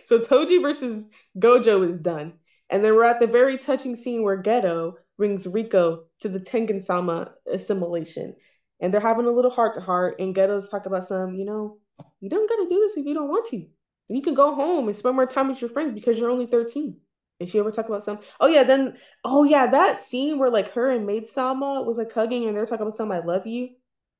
[0.07, 2.35] so Toji versus Gojo is done,
[2.70, 6.81] and then we're at the very touching scene where Geto brings Riko to the Tengen
[6.83, 8.35] Sama assimilation,
[8.81, 10.16] and they're having a little heart to heart.
[10.20, 11.79] And Geto's talking about some, you know,
[12.20, 13.66] you don't gotta do this if you don't want to.
[14.09, 16.97] You can go home and spend more time with your friends because you're only 13.
[17.40, 18.20] And she ever talk about some?
[18.40, 22.12] Oh yeah, then oh yeah, that scene where like her and Maid Sama was like
[22.12, 23.70] hugging and they're talking about some I love you.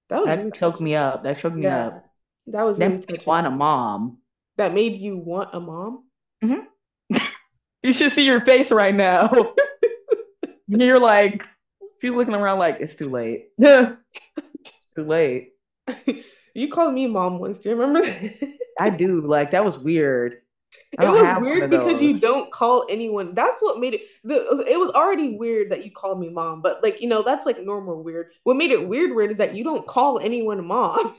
[0.09, 1.23] That was That choked me up.
[1.23, 2.04] That choked me Yeah, up.
[2.49, 4.19] That was That really made want a mom.
[4.57, 6.05] That made you want a mom.
[6.43, 7.17] Mm-hmm.
[7.83, 9.53] You should see your face right now.
[10.69, 11.45] You're like,
[12.05, 13.49] you're looking around like it's too late.
[13.61, 13.97] too
[14.97, 15.53] late.
[16.55, 17.59] you called me mom once.
[17.59, 18.09] Do you remember?
[18.79, 19.27] I do.
[19.27, 20.43] Like that was weird.
[20.93, 23.35] It was weird because you don't call anyone.
[23.35, 24.03] That's what made it.
[24.23, 27.47] The, it was already weird that you called me mom, but like you know, that's
[27.47, 28.33] like normal weird.
[28.43, 31.15] What made it weird weird is that you don't call anyone mom.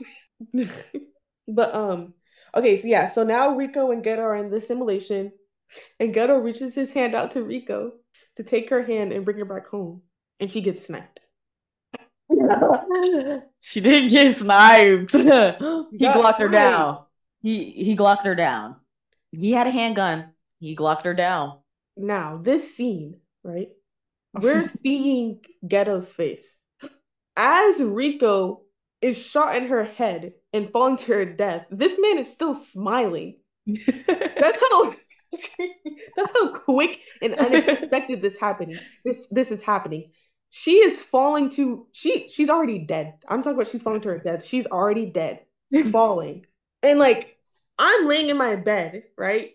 [1.48, 2.14] But um,
[2.54, 5.32] okay, so yeah, so now Riko and Geto are in the simulation,
[6.00, 7.92] and Geto reaches his hand out to Riko
[8.36, 10.02] to take her hand and bring her back home,
[10.40, 11.20] and she gets sniped.
[13.60, 15.12] She didn't get sniped.
[15.12, 17.04] he glocked her down.
[17.42, 18.76] He he glocked her down.
[19.32, 20.32] He had a handgun.
[20.58, 21.58] He glocked her down.
[21.96, 23.68] Now, this scene, right?
[24.34, 26.60] We're seeing Geto's face.
[27.36, 28.60] As Riko
[29.00, 33.38] is shot in her head and falling to her death, this man is still smiling.
[34.06, 34.94] That's how
[36.16, 38.78] that's how quick and unexpected this happening.
[39.04, 40.10] This this is happening.
[40.50, 43.14] She is falling to she she's already dead.
[43.28, 44.44] I'm talking about she's falling to her death.
[44.44, 45.40] She's already dead,
[45.90, 46.46] falling.
[46.82, 47.36] And like
[47.78, 49.52] I'm laying in my bed, right?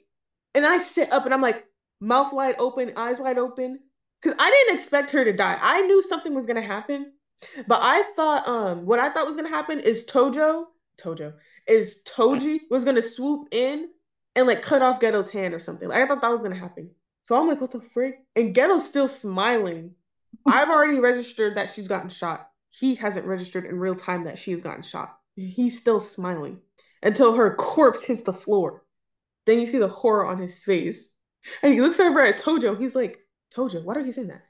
[0.53, 1.65] And I sit up and I'm like
[1.99, 3.79] mouth wide open, eyes wide open.
[4.21, 5.57] Cause I didn't expect her to die.
[5.59, 7.13] I knew something was gonna happen,
[7.67, 10.65] but I thought um what I thought was gonna happen is Tojo,
[10.97, 11.34] Tojo,
[11.67, 13.89] is Toji was gonna swoop in
[14.36, 15.89] and like cut off Geto's hand or something.
[15.89, 16.91] Like, I thought that was gonna happen.
[17.25, 18.19] So I'm like, what the frick?
[18.36, 19.95] And Geto's still smiling.
[20.45, 22.49] I've already registered that she's gotten shot.
[22.69, 25.17] He hasn't registered in real time that she has gotten shot.
[25.36, 26.60] He's still smiling
[27.04, 28.84] until her corpse hits the floor.
[29.45, 31.13] Then you see the horror on his face.
[31.63, 32.80] And he looks over at Tojo.
[32.80, 33.19] He's like,
[33.54, 34.43] Tojo, why are you saying that?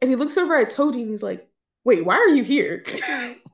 [0.00, 1.48] And he looks over at Toji and he's like,
[1.84, 2.84] wait, why are you here?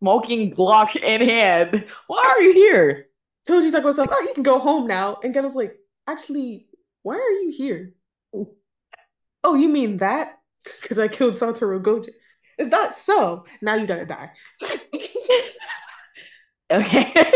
[0.00, 1.84] Smoking Glock in hand.
[2.06, 3.06] Why are you here?
[3.48, 4.08] Toji's like, up?
[4.12, 5.18] Oh, you can go home now.
[5.22, 6.66] And Geto's like, actually,
[7.02, 7.94] why are you here?
[9.44, 10.34] Oh, you mean that?
[10.82, 12.08] Because I killed Satoru Gojo.
[12.58, 13.46] Is that so?
[13.62, 14.30] Now you gotta die.
[16.70, 17.12] Okay.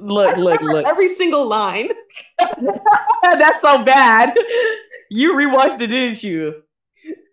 [0.00, 0.86] look, look, look.
[0.86, 1.90] Every single line.
[3.22, 4.36] That's so bad.
[5.10, 6.62] You rewatched it, didn't you?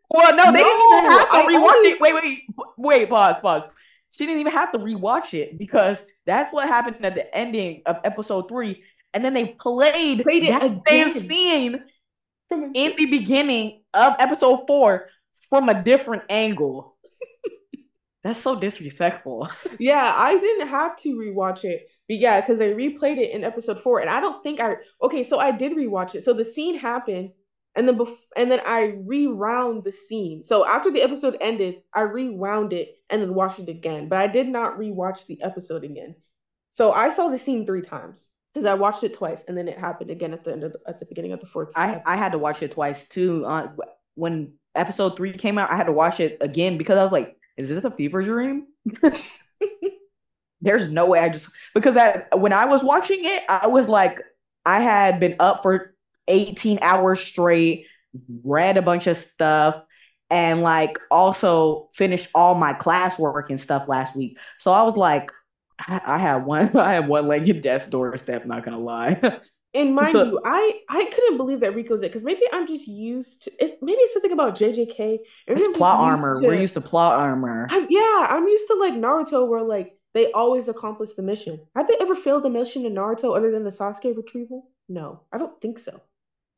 [0.10, 2.02] Well, no, they didn't even have to I rewatch only- it.
[2.02, 2.39] Wait, wait,
[2.78, 3.63] wait, pause, pause.
[4.12, 7.97] She didn't even have to rewatch it because that's what happened at the ending of
[8.04, 8.84] episode three.
[9.13, 11.30] And then they played, Played it that same again.
[11.30, 11.84] scene
[12.50, 15.08] From in the beginning of episode four
[15.50, 16.97] from a different angle.
[18.24, 19.50] That's so disrespectful.
[19.80, 21.88] Yeah, I didn't have to rewatch it.
[22.08, 24.00] But yeah, because they replayed it in episode four.
[24.00, 26.24] And I don't think I okay, so I did rewatch it.
[26.24, 27.32] So the scene happened,
[27.75, 30.43] and then bef- and then I rewound the scene.
[30.43, 34.10] So after the episode ended, I rewound it and then watched it again.
[34.10, 36.15] But I did not rewatch the episode again.
[36.71, 38.31] So I saw the scene three times.
[38.53, 40.79] Because I watched it twice and then it happened again at the end of the,
[40.86, 42.03] at the beginning of the fourth I, episode.
[42.05, 43.45] I had to watch it twice too.
[43.45, 43.71] Uh,
[44.15, 47.38] when episode three came out, I had to watch it again because I was like,
[47.55, 48.67] is this a fever dream?
[50.62, 54.19] There's no way I just because that when I was watching it, I was like,
[54.65, 55.90] I had been up for
[56.32, 58.50] 18 hours straight, mm-hmm.
[58.50, 59.82] read a bunch of stuff,
[60.30, 64.38] and like also finished all my classwork and stuff last week.
[64.58, 65.32] So I was like,
[65.80, 69.39] I, I had one, I had one leg in death's doorstep, not gonna lie.
[69.74, 73.44] And mind you, I I couldn't believe that Riko's it because maybe I'm just used
[73.44, 73.78] to it.
[73.82, 75.20] Maybe it's something about JJK.
[75.48, 76.39] It's plot armor.
[76.39, 77.67] To, We're used to plot armor.
[77.70, 81.60] I'm, yeah, I'm used to like Naruto, where like they always accomplish the mission.
[81.76, 84.70] Have they ever failed a mission in Naruto other than the Sasuke retrieval?
[84.89, 86.02] No, I don't think so.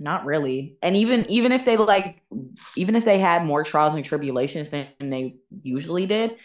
[0.03, 0.75] Not really.
[0.81, 2.21] And even even if they like
[2.75, 6.35] even if they had more trials and tribulations than they usually did,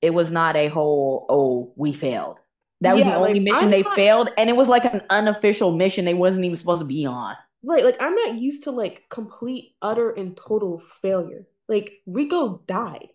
[0.00, 2.38] it was not a whole oh we failed.
[2.80, 3.96] That was yeah, the only like, mission I'm they not...
[3.96, 7.34] failed, and it was like an unofficial mission they wasn't even supposed to be on.
[7.64, 11.48] Right, like I'm not used to like complete, utter, and total failure.
[11.68, 13.08] Like Riko died,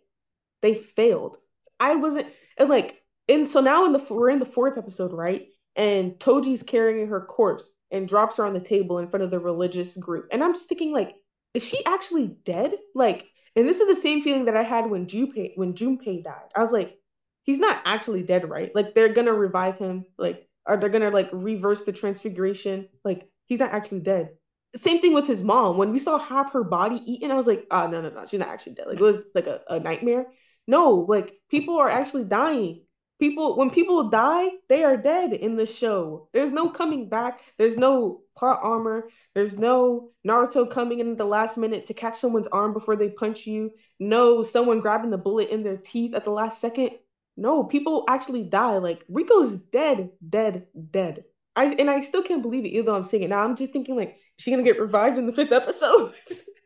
[0.62, 1.38] they failed.
[1.80, 5.48] I wasn't and like, and so now in the we're in the fourth episode, right?
[5.78, 9.40] And Toji's carrying her corpse and drops her on the table in front of the
[9.40, 11.16] religious group, and I'm just thinking like,
[11.54, 12.74] is she actually dead?
[12.94, 16.50] Like, and this is the same feeling that I had when Junpei when Junpei died.
[16.56, 16.98] I was like,
[17.44, 18.74] he's not actually dead, right?
[18.76, 22.90] Like they're gonna revive him, like are they gonna like reverse the transfiguration?
[23.04, 24.30] Like he's not actually dead.
[24.76, 25.78] Same thing with his mom.
[25.78, 28.40] When we saw half her body eaten, I was like, oh no, no, no, she's
[28.40, 28.88] not actually dead.
[28.88, 30.28] Like it was like a, a nightmare.
[30.68, 32.84] No, like people are actually dying.
[33.20, 36.30] People when people die, they are dead in the show.
[36.34, 37.42] There's no coming back.
[37.58, 39.10] There's no plot armor.
[39.34, 43.10] There's no Naruto coming in at the last minute to catch someone's arm before they
[43.10, 43.72] punch you.
[44.00, 46.92] No someone grabbing the bullet in their teeth at the last second
[47.38, 48.80] no, people actually die.
[48.80, 51.24] Like Riko's dead, dead, dead.
[51.56, 53.44] I and I still can't believe it, even though I'm saying it now.
[53.44, 56.14] I'm just thinking like, is she gonna get revived in the fifth episode?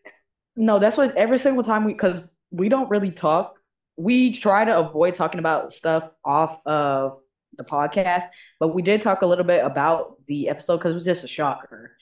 [0.56, 3.58] no, that's what every single time we because we don't really talk.
[4.02, 7.20] We try to avoid talking about stuff off of
[7.58, 8.28] the podcast,
[8.60, 11.28] but we did talk a little bit about the episode because it was just a
[11.28, 11.96] shocker,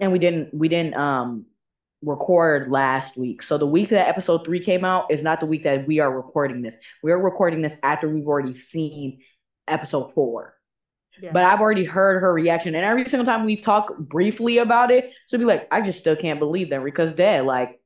[0.00, 1.46] and we didn't we didn't um
[2.02, 3.42] record last week.
[3.42, 6.14] So the week that episode three came out is not the week that we are
[6.14, 6.74] recording this.
[7.02, 9.20] We are recording this after we've already seen
[9.68, 10.54] episode four.
[11.20, 11.32] Yeah.
[11.32, 15.12] But I've already heard her reaction, and every single time we talk briefly about it,
[15.26, 17.79] she'll be like, "I just still can't believe that Rika's dead." Like,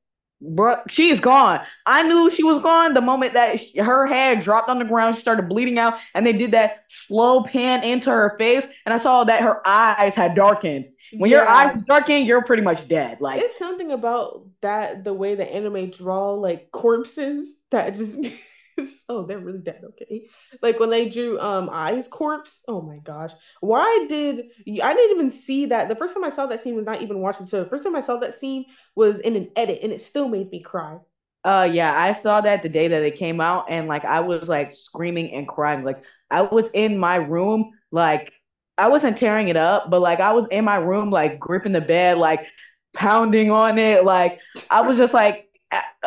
[0.44, 1.60] bro, she's gone.
[1.86, 5.16] I knew she was gone the moment that she, her head dropped on the ground.
[5.16, 8.98] She started bleeding out, and they did that slow pan into her face, and I
[8.98, 10.86] saw that her eyes had darkened.
[11.12, 11.38] When yeah.
[11.38, 13.20] your eyes darken, you're pretty much dead.
[13.20, 18.24] Like it's something about that the way the anime draw like corpses that just,
[18.78, 19.82] just oh they're really dead.
[19.84, 20.28] Okay,
[20.62, 22.64] like when they drew um Eyes corpse.
[22.68, 24.46] Oh my gosh, why did
[24.82, 25.88] I didn't even see that?
[25.88, 27.46] The first time I saw that scene was not even watching.
[27.46, 30.28] So the first time I saw that scene was in an edit, and it still
[30.28, 30.98] made me cry.
[31.44, 34.48] Uh yeah, I saw that the day that it came out, and like I was
[34.48, 35.84] like screaming and crying.
[35.84, 38.32] Like I was in my room, like
[38.78, 41.80] I wasn't tearing it up, but like I was in my room, like gripping the
[41.80, 42.46] bed, like
[42.94, 44.04] pounding on it.
[44.04, 45.43] Like I was just like,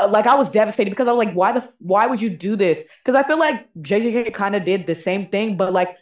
[0.09, 2.81] like I was devastated because I was like, why the why would you do this?
[3.03, 5.95] Because I feel like JJK kind of did the same thing, but like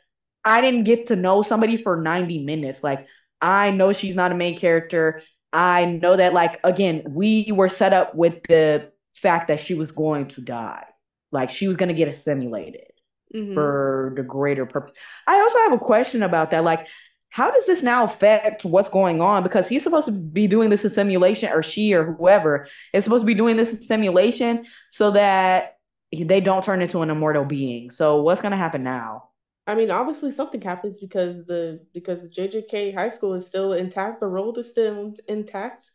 [0.43, 2.83] I didn't get to know somebody for 90 minutes.
[2.83, 3.07] Like
[3.41, 5.21] I know she's not a main character.
[5.53, 9.91] I know that like again, we were set up with the fact that she was
[9.91, 10.85] going to die.
[11.31, 12.91] Like she was gonna get assimilated
[13.35, 13.53] mm-hmm.
[13.53, 14.97] for the greater purpose.
[15.27, 16.63] I also have a question about that.
[16.63, 16.87] Like,
[17.35, 19.43] how does this now affect what's going on?
[19.43, 23.23] Because he's supposed to be doing this in simulation, or she, or whoever is supposed
[23.23, 25.75] to be doing this in simulation so that
[26.13, 27.91] they don't turn into an immortal being.
[27.91, 29.31] So, what's going to happen now?
[29.67, 34.21] I mean, obviously something happens because the because the JJK High School is still intact.
[34.21, 35.91] The world is still intact.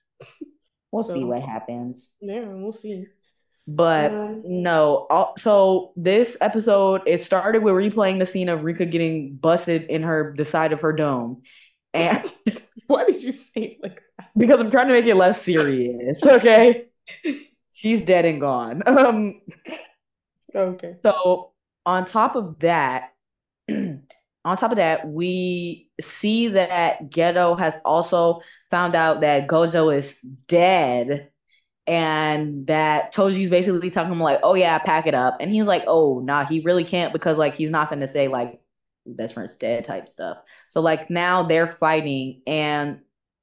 [0.93, 2.11] We'll so, see what happens.
[2.21, 3.07] Yeah, we'll see.
[3.73, 4.13] But
[4.45, 5.07] no,
[5.39, 10.35] so this episode it started with replaying the scene of Rika getting busted in her
[10.37, 11.43] the side of her dome.
[11.95, 12.25] And
[12.89, 14.31] why did you say it like that?
[14.37, 16.21] Because I'm trying to make it less serious.
[16.25, 16.87] Okay.
[17.71, 18.83] She's dead and gone.
[18.87, 19.41] Um
[20.53, 20.97] Okay.
[21.05, 21.53] So
[21.87, 23.13] on top of that,
[23.71, 24.03] on
[24.45, 30.13] top of that, we see that Geto has also found out that Gojo is
[30.49, 31.31] dead
[31.87, 35.85] and that Toji's basically talking him like, "Oh yeah, pack it up," and he's like,
[35.87, 38.61] "Oh nah, he really can't because like he's not gonna say like
[39.07, 40.39] best friend's dead type stuff."
[40.71, 43.01] So like now they're fighting, and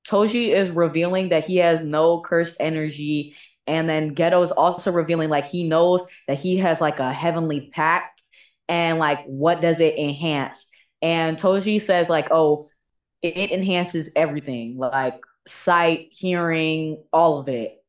[0.08, 5.30] Toji is revealing that he has no cursed energy, and then Geto is also revealing
[5.30, 8.24] like he knows that he has like a heavenly pact,
[8.70, 10.66] and like what does it enhance?
[11.02, 12.68] And Toji says like, "Oh,
[13.22, 15.20] it enhances everything, like."
[15.50, 17.82] sight hearing all of it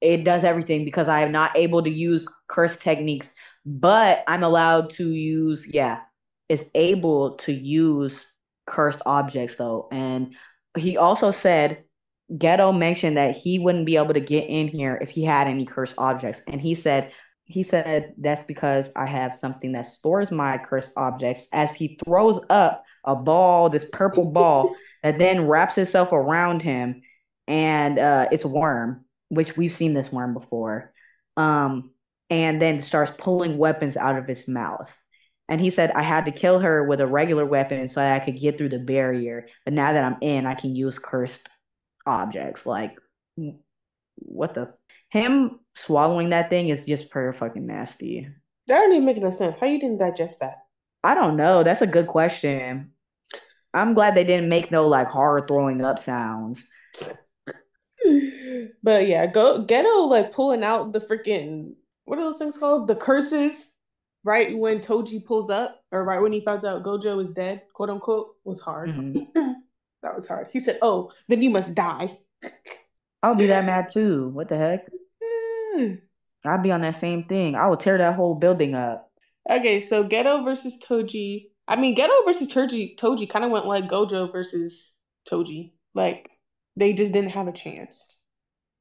[0.00, 3.28] it does everything because I am not able to use curse techniques,
[3.66, 6.00] but I'm allowed to use, yeah,
[6.48, 8.26] is able to use
[8.66, 9.88] cursed objects though.
[9.90, 10.34] And
[10.76, 11.84] he also said,
[12.30, 15.64] Geto mentioned that he wouldn't be able to get in here if he had any
[15.64, 16.42] cursed objects.
[16.46, 17.12] And he said,
[17.44, 22.38] he said that's because I have something that stores my cursed objects as he throws
[22.50, 27.00] up a ball, this purple ball that then wraps itself around him,
[27.46, 30.92] and uh, it's a worm, which we've seen this worm before,
[31.36, 31.92] um,
[32.30, 34.90] and then starts pulling weapons out of his mouth.
[35.48, 38.24] And he said, I had to kill her with a regular weapon so that I
[38.24, 39.48] could get through the barrier.
[39.64, 41.48] But now that I'm in, I can use cursed
[42.06, 42.66] objects.
[42.66, 42.98] Like,
[44.16, 44.74] what the?
[45.10, 48.28] Him swallowing that thing is just pretty fucking nasty.
[48.66, 49.56] That don't even make no sense.
[49.56, 50.58] How you didn't digest that?
[51.02, 51.62] I don't know.
[51.64, 52.92] That's a good question.
[53.72, 56.62] I'm glad they didn't make no like horror throwing up sounds.
[58.82, 61.74] but yeah, go ghetto like pulling out the freaking
[62.08, 62.88] what are those things called?
[62.88, 63.70] The curses,
[64.24, 67.90] right when Toji pulls up, or right when he finds out Gojo is dead, quote
[67.90, 68.90] unquote, was hard.
[68.90, 69.18] Mm-hmm.
[70.02, 70.48] that was hard.
[70.50, 72.18] He said, Oh, then you must die.
[73.22, 74.30] I'll be that mad too.
[74.30, 74.88] What the heck?
[76.46, 77.54] I'd be on that same thing.
[77.54, 79.10] I would tear that whole building up.
[79.50, 81.48] Okay, so Geto versus Toji.
[81.66, 82.96] I mean, Geto versus Toji.
[82.96, 84.94] Toji kind of went like Gojo versus
[85.30, 85.72] Toji.
[85.94, 86.30] Like
[86.76, 88.17] they just didn't have a chance.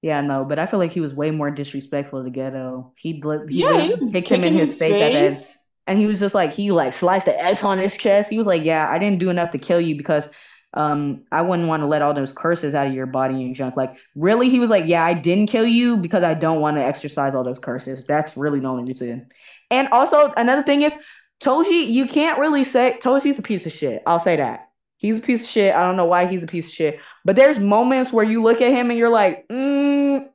[0.01, 2.91] Yeah, no, but I feel like he was way more disrespectful to Geto.
[2.95, 5.57] He, he yeah, he kicked him in his, face, face.
[5.87, 8.29] and he was just like he like sliced the X on his chest.
[8.29, 10.25] He was like, "Yeah, I didn't do enough to kill you because
[10.73, 13.75] um I wouldn't want to let all those curses out of your body and junk.
[13.75, 14.49] Like, really?
[14.49, 17.43] He was like, Yeah, I didn't kill you because I don't want to exercise all
[17.43, 18.03] those curses.
[18.07, 19.27] That's really the only reason.
[19.71, 20.93] And also another thing is
[21.41, 24.01] Toji, you can't really say Toji's a piece of shit.
[24.05, 24.66] I'll say that.
[24.97, 25.75] He's a piece of shit.
[25.75, 26.99] I don't know why he's a piece of shit.
[27.23, 30.27] But there's moments where you look at him and you're like, mm,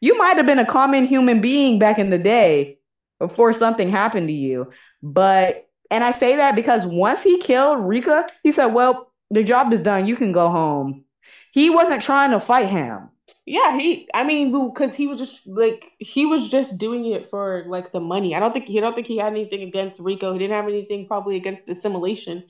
[0.00, 2.78] you might have been a common human being back in the day
[3.18, 4.70] before something happened to you.
[5.02, 9.72] But and I say that because once he killed Rika, he said, Well, the job
[9.72, 10.06] is done.
[10.06, 11.04] You can go home.
[11.52, 13.10] He wasn't trying to fight him.
[13.46, 14.08] Yeah, he.
[14.14, 18.00] I mean, because he was just like he was just doing it for like the
[18.00, 18.34] money.
[18.34, 20.32] I don't think he don't think he had anything against Riko.
[20.32, 22.44] He didn't have anything probably against assimilation.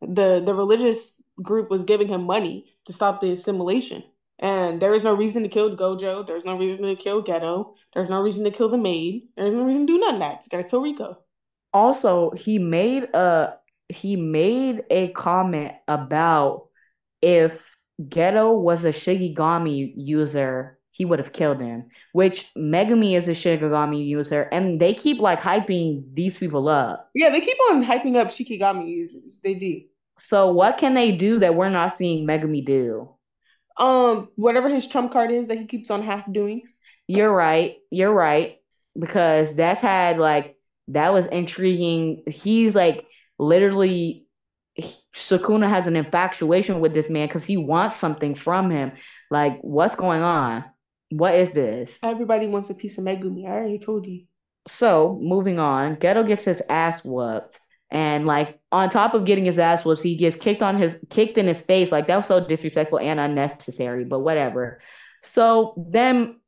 [0.00, 4.02] The the religious group was giving him money to stop the assimilation,
[4.38, 6.26] and there is no reason to kill Gojo.
[6.26, 7.74] There's no reason to kill Geto.
[7.94, 9.28] There's no reason to kill the maid.
[9.36, 10.36] There's no reason to do none of that.
[10.40, 11.16] Just gotta kill Riko.
[11.72, 13.54] Also, he made a
[13.88, 16.68] he made a comment about
[17.22, 17.60] if
[18.00, 21.90] Geto was a Shikigami user, he would have killed him.
[22.12, 27.10] Which Megumi is a Shikigami user, and they keep like hyping these people up.
[27.14, 29.40] Yeah, they keep on hyping up Shikigami users.
[29.44, 29.82] They do.
[30.20, 33.14] So what can they do that we're not seeing Megumi do?
[33.76, 36.62] Um, whatever his trump card is that he keeps on half doing.
[37.06, 37.76] You're right.
[37.90, 38.58] You're right.
[38.98, 40.56] Because that's had like
[40.88, 42.24] that was intriguing.
[42.26, 43.06] He's like
[43.38, 44.26] literally
[45.14, 48.92] Sukuna has an infatuation with this man because he wants something from him.
[49.30, 50.64] Like, what's going on?
[51.10, 51.90] What is this?
[52.02, 53.46] Everybody wants a piece of Megumi.
[53.46, 54.24] I already told you.
[54.68, 57.58] So, moving on, Geto gets his ass whooped.
[57.90, 61.38] And like on top of getting his ass whooped, he gets kicked on his kicked
[61.38, 61.90] in his face.
[61.90, 64.80] Like that was so disrespectful and unnecessary, but whatever.
[65.22, 66.40] So then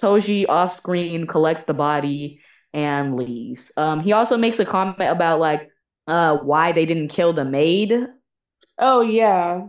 [0.00, 2.40] Toji off screen collects the body
[2.72, 3.72] and leaves.
[3.76, 5.70] Um, he also makes a comment about like
[6.06, 8.06] uh why they didn't kill the maid.
[8.78, 9.68] Oh yeah.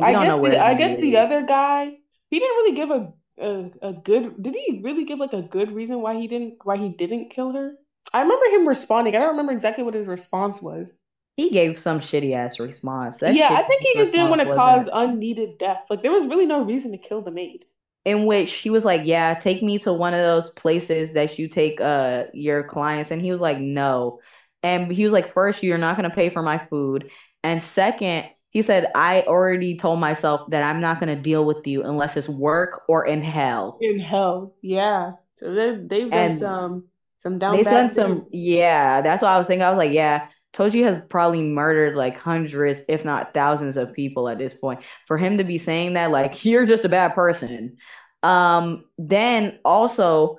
[0.00, 1.98] I guess the I guess the other guy
[2.30, 5.72] he didn't really give a, a a good did he really give like a good
[5.72, 7.76] reason why he didn't why he didn't kill her?
[8.12, 9.14] I remember him responding.
[9.14, 10.94] I don't remember exactly what his response was.
[11.36, 13.18] He gave some shitty ass response.
[13.18, 15.86] That yeah, I think he just didn't want to cause unneeded death.
[15.88, 17.64] Like there was really no reason to kill the maid.
[18.04, 21.48] In which he was like, "Yeah, take me to one of those places that you
[21.48, 24.20] take uh your clients," and he was like, "No."
[24.64, 27.10] And he was like, first, you're not going to pay for my food.
[27.42, 31.66] And second, he said, I already told myself that I'm not going to deal with
[31.66, 33.80] you unless it's work or in hell.
[33.80, 35.12] In hell, yeah.
[35.36, 36.88] So they, they've done and some
[37.22, 39.62] some down they done some yeah that's what i was thinking.
[39.62, 44.28] I was like yeah toji has probably murdered like hundreds if not thousands of people
[44.28, 44.80] at this point.
[45.06, 47.78] For him to be saying that like you're just a bad person.
[48.22, 50.38] Um then also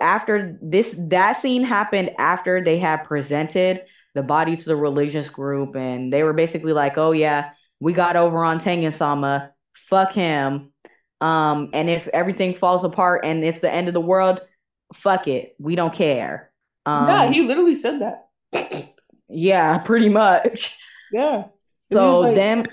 [0.00, 3.82] after this that scene happened after they had presented
[4.14, 8.16] the body to the religious group and they were basically like oh yeah we got
[8.16, 10.72] over on tengen sama fuck him.
[11.20, 14.40] Um and if everything falls apart and it's the end of the world
[14.94, 16.50] fuck it we don't care
[16.86, 18.28] um yeah he literally said that
[19.28, 20.76] yeah pretty much
[21.12, 21.44] yeah
[21.92, 22.64] so like, them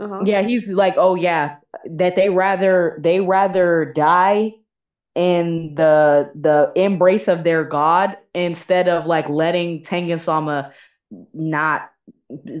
[0.00, 0.22] uh-huh.
[0.24, 1.56] yeah he's like oh yeah
[1.88, 4.52] that they rather they rather die
[5.14, 10.72] in the the embrace of their god instead of like letting Tengen Sama
[11.32, 11.90] not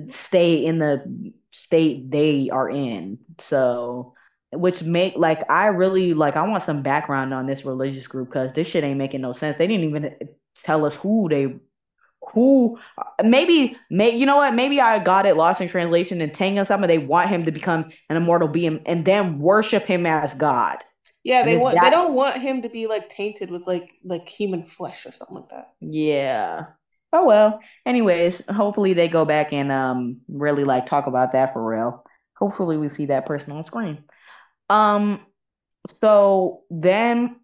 [0.08, 3.18] stay in the state they are in.
[3.40, 4.14] So
[4.52, 8.52] which make like I really like I want some background on this religious group because
[8.52, 9.56] this shit ain't making no sense.
[9.56, 10.14] They didn't even
[10.62, 11.54] tell us who they
[12.32, 12.78] who
[13.22, 16.86] maybe may you know what maybe I got it lost in translation and Tengen Sama
[16.86, 20.78] they want him to become an immortal being and then worship him as God.
[21.24, 24.64] Yeah, they want they don't want him to be like tainted with like like human
[24.64, 25.72] flesh or something like that.
[25.80, 26.66] yeah.
[27.12, 27.60] Oh well.
[27.84, 32.04] Anyways, hopefully they go back and um really like talk about that for real.
[32.36, 34.04] Hopefully we see that person on screen.
[34.68, 35.20] Um
[36.00, 37.36] so then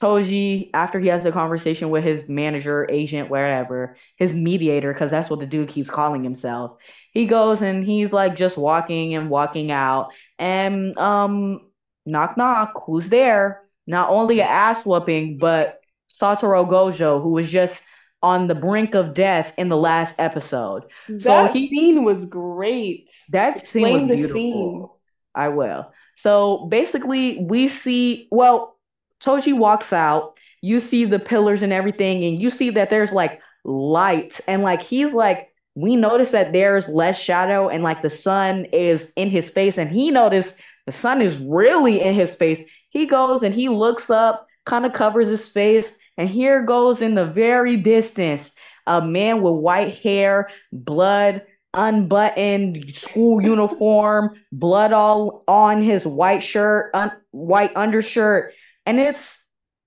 [0.00, 5.28] Toji, after he has a conversation with his manager, agent, wherever, his mediator, because that's
[5.28, 6.78] what the dude keeps calling himself,
[7.12, 10.08] he goes and he's like just walking and walking out,
[10.38, 11.68] and um,
[12.06, 13.62] knock knock, who's there?
[13.86, 15.80] Not only an ass whooping, but
[16.10, 17.78] Satoru Gojo, who was just
[18.22, 20.84] on the brink of death in the last episode.
[21.18, 23.10] So That he scene was great.
[23.30, 24.52] that scene was Explain the scene.
[24.52, 25.00] beautiful.
[25.34, 25.92] I will.
[26.22, 28.76] So basically, we see, well,
[29.22, 30.38] Toji walks out.
[30.60, 34.82] You see the pillars and everything, and you see that there's like light, and like
[34.82, 39.48] he's like, we notice that there's less shadow, and like the sun is in his
[39.48, 40.54] face, and he noticed
[40.84, 42.60] the sun is really in his face.
[42.90, 47.14] He goes and he looks up, kind of covers his face, and here goes in
[47.14, 48.50] the very distance
[48.86, 51.42] a man with white hair, blood
[51.74, 58.54] unbuttoned school uniform, blood all on his white shirt, un- white undershirt,
[58.86, 59.38] and it's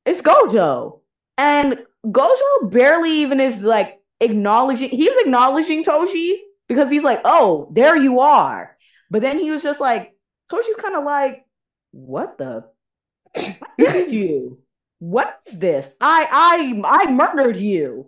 [0.06, 1.02] it's Gojo.
[1.38, 7.96] And Gojo barely even is like acknowledging he's acknowledging Toji because he's like, "Oh, there
[7.98, 8.78] you are."
[9.10, 10.14] But then he was just like
[10.52, 11.46] Toji's kind of like,
[11.92, 12.66] "What the
[13.34, 14.60] what did you?
[15.00, 15.90] What is this?
[16.00, 16.28] I
[16.86, 18.08] I I murdered you.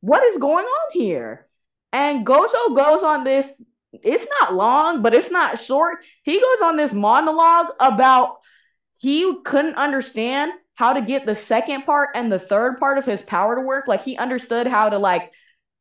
[0.00, 1.47] What is going on here?"
[1.92, 3.50] And Gojo goes on this,
[3.92, 5.98] it's not long, but it's not short.
[6.22, 8.38] He goes on this monologue about
[8.96, 13.22] he couldn't understand how to get the second part and the third part of his
[13.22, 13.88] power to work.
[13.88, 15.32] Like he understood how to like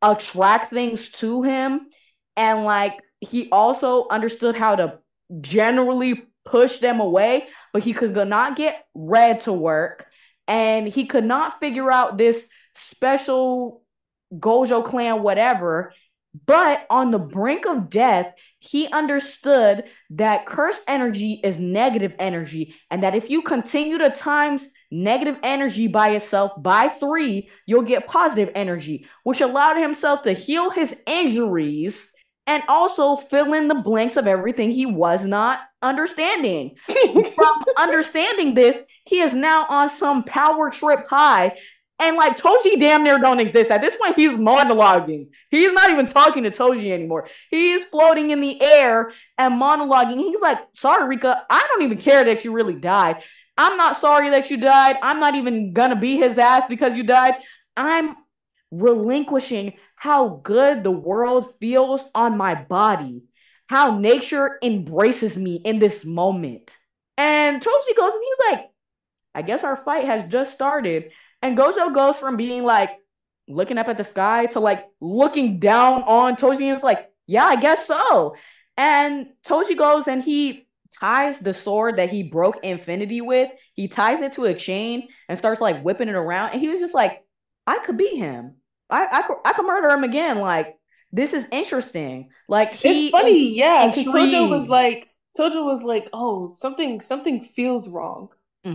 [0.01, 1.87] attract things to him.
[2.35, 4.99] And like he also understood how to
[5.41, 10.05] generally push them away, but he could not get red to work.
[10.47, 12.43] And he could not figure out this
[12.75, 13.83] special
[14.33, 15.93] Gojo clan, whatever.
[16.45, 23.03] But on the brink of death, he understood that cursed energy is negative energy, and
[23.03, 28.51] that if you continue to times negative energy by itself by three, you'll get positive
[28.55, 32.07] energy, which allowed himself to heal his injuries
[32.45, 36.75] and also fill in the blanks of everything he was not understanding.
[37.35, 41.57] From understanding this, he is now on some power trip high
[41.99, 43.71] and like Toji damn near don't exist.
[43.71, 45.29] At this point, he's monologuing.
[45.49, 47.27] He's not even talking to Toji anymore.
[47.49, 50.19] He's floating in the air and monologuing.
[50.19, 53.23] He's like, sorry, Rika, I don't even care that you really died.
[53.57, 54.97] I'm not sorry that you died.
[55.01, 57.35] I'm not even gonna be his ass because you died.
[57.75, 58.15] I'm
[58.69, 63.23] relinquishing how good the world feels on my body,
[63.67, 66.71] how nature embraces me in this moment.
[67.17, 68.65] And Toji goes and he's like,
[69.33, 71.11] I guess our fight has just started.
[71.41, 72.91] And Gojo goes from being like
[73.47, 77.45] looking up at the sky to like looking down on Toji and is like, yeah,
[77.45, 78.35] I guess so.
[78.75, 80.67] And Toji goes and he
[80.99, 85.37] ties the sword that he broke Infinity with, he ties it to a chain and
[85.37, 86.51] starts like whipping it around.
[86.51, 87.23] And he was just like,
[87.65, 88.55] I could beat him.
[88.89, 90.39] I I could, I could murder him again.
[90.39, 90.77] Like,
[91.11, 92.29] this is interesting.
[92.47, 97.41] Like he It's funny, yeah, because Tojo was like Tojo was like, oh, something something
[97.41, 98.29] feels wrong.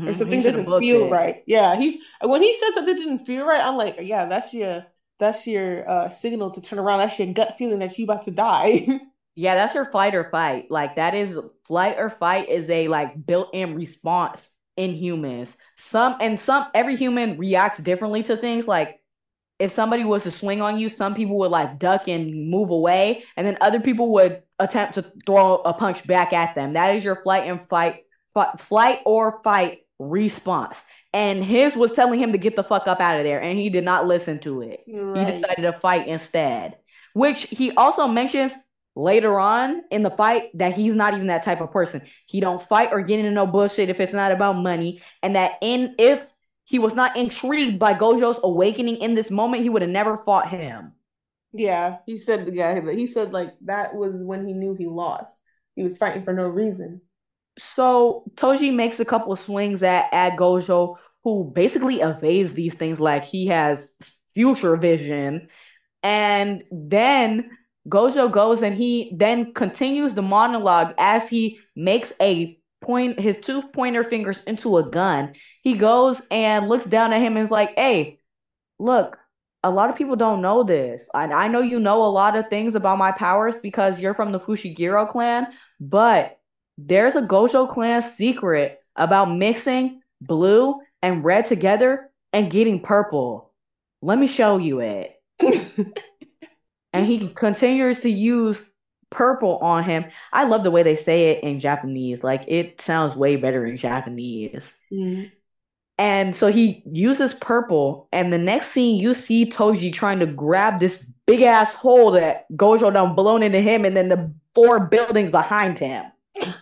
[0.06, 1.08] Or Mhm, something He should have doesn't feel it.
[1.08, 1.42] right.
[1.46, 4.86] Yeah, he's when he said something didn't feel right, I'm like, yeah, that's your
[5.18, 6.98] that's your uh signal to turn around.
[7.00, 8.86] That's your gut feeling that you about to die.
[9.34, 10.70] Yeah, that's your fight or fight.
[10.70, 15.56] Like that is flight or fight is a like built-in response in humans.
[15.76, 18.66] Some and some every human reacts differently to things.
[18.68, 19.00] Like
[19.58, 23.24] if somebody was to swing on you, some people would like duck and move away,
[23.36, 26.74] and then other people would attempt to throw a punch back at them.
[26.74, 28.04] That is your flight and fight,
[28.58, 30.78] flight or fight response.
[31.12, 33.70] And his was telling him to get the fuck up out of there, and he
[33.70, 34.80] did not listen to it.
[34.86, 36.76] He decided to fight instead,
[37.14, 38.52] which he also mentions
[38.94, 42.02] later on in the fight that he's not even that type of person.
[42.26, 45.52] He don't fight or get into no bullshit if it's not about money, and that
[45.60, 46.24] in if
[46.64, 50.48] he was not intrigued by Gojo's awakening in this moment, he would have never fought
[50.48, 50.92] him.
[51.52, 55.36] Yeah, he said yeah, but he said like that was when he knew he lost.
[55.76, 57.02] He was fighting for no reason.
[57.58, 62.98] So Toji makes a couple of swings at, at Gojo, who basically evades these things
[62.98, 63.90] like he has
[64.34, 65.48] future vision.
[66.02, 67.50] And then
[67.88, 73.62] Gojo goes and he then continues the monologue as he makes a point his two
[73.62, 75.34] pointer fingers into a gun.
[75.62, 78.18] He goes and looks down at him and is like, Hey,
[78.78, 79.18] look,
[79.62, 81.08] a lot of people don't know this.
[81.14, 84.32] I, I know you know a lot of things about my powers because you're from
[84.32, 85.46] the Fushiguro clan,
[85.78, 86.38] but
[86.86, 93.52] there's a Gojo clan secret about mixing blue and red together and getting purple.
[94.00, 95.20] Let me show you it.
[96.92, 98.62] and he continues to use
[99.10, 100.06] purple on him.
[100.32, 102.22] I love the way they say it in Japanese.
[102.22, 104.72] Like it sounds way better in Japanese.
[104.92, 105.30] Mm.
[105.98, 110.80] And so he uses purple, and the next scene you see Toji trying to grab
[110.80, 115.30] this big ass hole that Gojo done blown into him, and then the four buildings
[115.30, 116.06] behind him.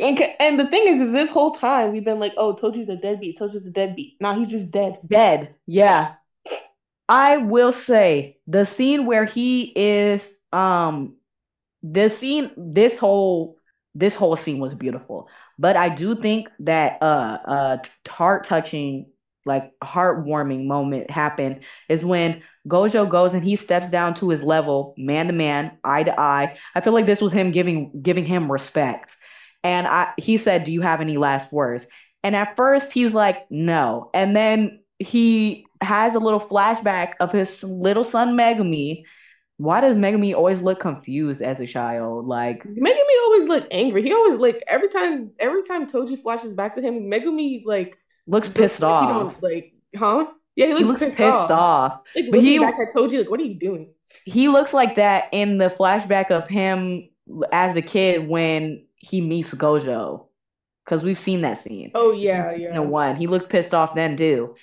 [0.00, 2.96] and and the thing is, is this whole time we've been like, oh, Toji's a
[2.96, 3.38] deadbeat.
[3.38, 4.16] Toji's a deadbeat.
[4.20, 4.98] Now he's just dead.
[5.06, 5.54] Dead.
[5.66, 6.14] Yeah.
[7.08, 11.16] I will say the scene where he is um
[11.82, 13.58] the scene this whole
[13.94, 15.28] this whole scene was beautiful.
[15.58, 17.78] But I do think that uh uh
[18.08, 19.06] heart touching
[19.46, 24.92] like heartwarming moment happened is when Gojo goes and he steps down to his level,
[24.98, 26.58] man to man, eye to eye.
[26.74, 29.16] I feel like this was him giving giving him respect.
[29.66, 31.86] And I he said, "Do you have any last words?"
[32.22, 37.62] And at first he's like, "No." And then he has a little flashback of his
[37.62, 39.04] little son Megumi
[39.58, 42.26] why does Megumi always look confused as a child?
[42.26, 44.02] Like Megumi always look angry.
[44.02, 48.48] He always like every time every time Toji flashes back to him, Megumi like looks
[48.48, 49.34] pissed off.
[49.40, 50.26] Like, like, huh?
[50.56, 51.50] Yeah, he looks, he looks pissed, pissed off.
[51.50, 52.00] off.
[52.14, 53.92] Like but he back at Toji, like, what are you doing?
[54.24, 57.08] He looks like that in the flashback of him
[57.50, 60.26] as a kid when he meets Gojo.
[60.84, 61.90] Because we've seen that scene.
[61.94, 62.78] Oh yeah, yeah.
[62.78, 63.16] One.
[63.16, 64.54] He looked pissed off then too.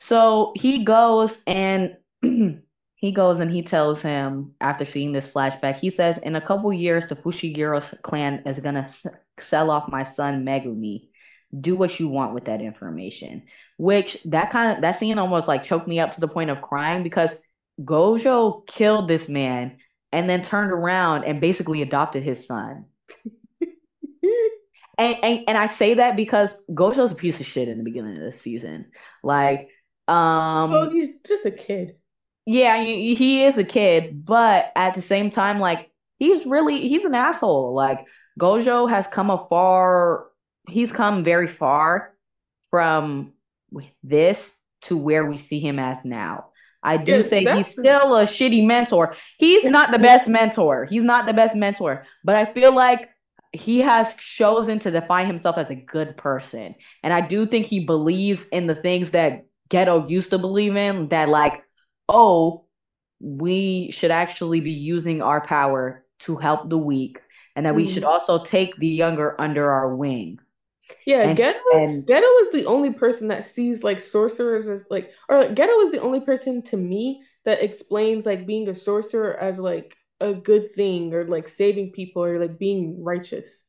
[0.00, 5.90] So he goes and he goes and he tells him after seeing this flashback he
[5.90, 9.06] says in a couple years the fushiguro clan is going to s-
[9.38, 11.08] sell off my son megumi
[11.60, 13.42] do what you want with that information
[13.76, 16.60] which that kind of that scene almost like choked me up to the point of
[16.60, 17.34] crying because
[17.80, 19.76] gojo killed this man
[20.12, 22.84] and then turned around and basically adopted his son
[24.98, 28.16] and, and and i say that because gojo's a piece of shit in the beginning
[28.16, 28.86] of this season
[29.22, 29.68] like
[30.08, 31.94] um oh he's just a kid
[32.50, 37.04] yeah, he, he is a kid, but at the same time, like he's really he's
[37.04, 37.74] an asshole.
[37.74, 38.06] Like
[38.40, 40.28] Gojo has come a far,
[40.66, 42.14] he's come very far
[42.70, 43.34] from
[44.02, 44.50] this
[44.84, 46.46] to where we see him as now.
[46.82, 49.14] I do yeah, say he's still a shitty mentor.
[49.36, 50.86] He's not the best mentor.
[50.86, 53.10] He's not the best mentor, but I feel like
[53.52, 56.74] he has chosen to define himself as a good person.
[57.02, 61.08] And I do think he believes in the things that Geto used to believe in
[61.08, 61.62] that like
[62.08, 62.64] oh,
[63.20, 67.20] we should actually be using our power to help the weak
[67.54, 67.78] and that mm-hmm.
[67.78, 68.12] we should mm-hmm.
[68.12, 70.38] also take the younger under our wing.
[71.04, 75.10] Yeah, and, Geto and, Geto is the only person that sees like sorcerers as like
[75.28, 79.36] or like, Geto is the only person to me that explains like being a sorcerer
[79.36, 83.64] as like a good thing or like saving people or like being righteous.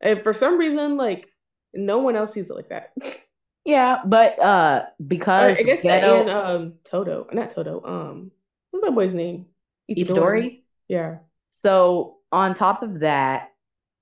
[0.00, 1.28] And for some reason, like
[1.74, 2.92] no one else sees it like that.
[3.64, 8.32] Yeah, but uh because I guess Geto, and um Toto, not Toto, um
[8.70, 9.46] what's that boy's name?
[9.88, 10.06] Itadori.
[10.08, 10.60] Itadori?
[10.88, 11.18] Yeah.
[11.62, 13.52] So on top of that,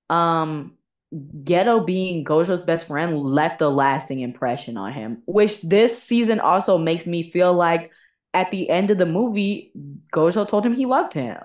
[0.09, 0.77] um
[1.13, 6.77] Geto being Gojo's best friend left a lasting impression on him, which this season also
[6.77, 7.91] makes me feel like
[8.33, 9.73] at the end of the movie,
[10.13, 11.37] Gojo told him he loved him.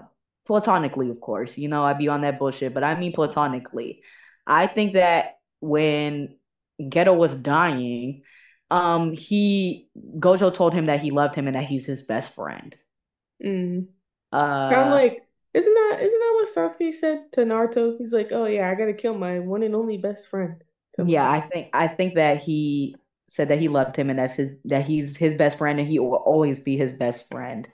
[0.46, 1.56] Platonically, of course.
[1.58, 4.02] You know, I'd be on that bullshit, but I mean platonically.
[4.46, 6.36] I think that when
[6.80, 8.22] Geto was dying,
[8.70, 9.88] um, he
[10.18, 12.74] Gojo told him that he loved him and that he's his best friend.
[13.44, 13.88] Mm.
[14.32, 17.96] Uh, kind of like isn't that isn't that what Sasuke said to Naruto?
[17.98, 20.62] He's like, oh yeah, I gotta kill my one and only best friend.
[21.04, 22.96] yeah, I think I think that he
[23.28, 25.98] said that he loved him and that's his that he's his best friend and he
[25.98, 27.66] will always be his best friend.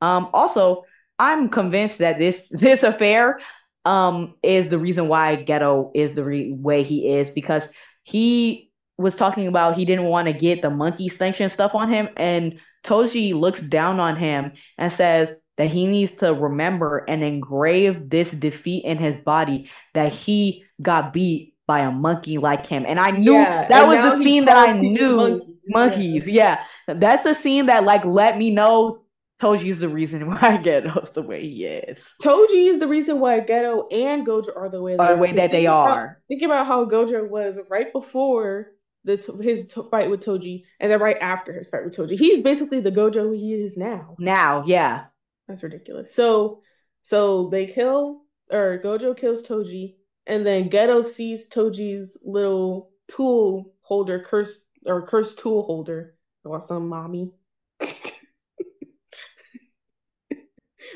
[0.00, 0.84] Um, also,
[1.18, 3.40] I'm convinced that this this affair
[3.84, 7.68] um is the reason why Geto is the re- way he is because
[8.02, 12.08] he was talking about he didn't want to get the monkey sanction stuff on him
[12.16, 18.08] and Toji looks down on him and says that he needs to remember and engrave
[18.10, 22.84] this defeat in his body that he got beat by a monkey like him.
[22.86, 25.54] And I knew yeah, that was the scene that I knew monkeys.
[25.66, 26.28] monkeys.
[26.28, 26.64] Yeah.
[26.86, 26.94] yeah.
[26.94, 29.02] That's the scene that like let me know
[29.40, 32.14] Toji is the reason why Geto's the way he is.
[32.22, 35.50] Toji is the reason why Geto and Gojo are the way, are the way that
[35.50, 36.04] they are.
[36.04, 38.72] About, think about how Gojo was right before
[39.04, 42.18] the his fight with Toji, and then right after his fight with Toji.
[42.18, 44.16] He's basically the Gojo he is now.
[44.18, 45.04] Now, yeah,
[45.46, 46.14] that's ridiculous.
[46.14, 46.62] So,
[47.02, 54.18] so they kill or Gojo kills Toji, and then Geto sees Toji's little tool holder,
[54.18, 56.14] cursed or cursed tool holder.
[56.44, 57.32] Want some mommy?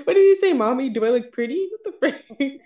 [0.04, 0.90] what did you say, mommy?
[0.90, 1.68] Do I look pretty?
[1.70, 2.24] What the frick?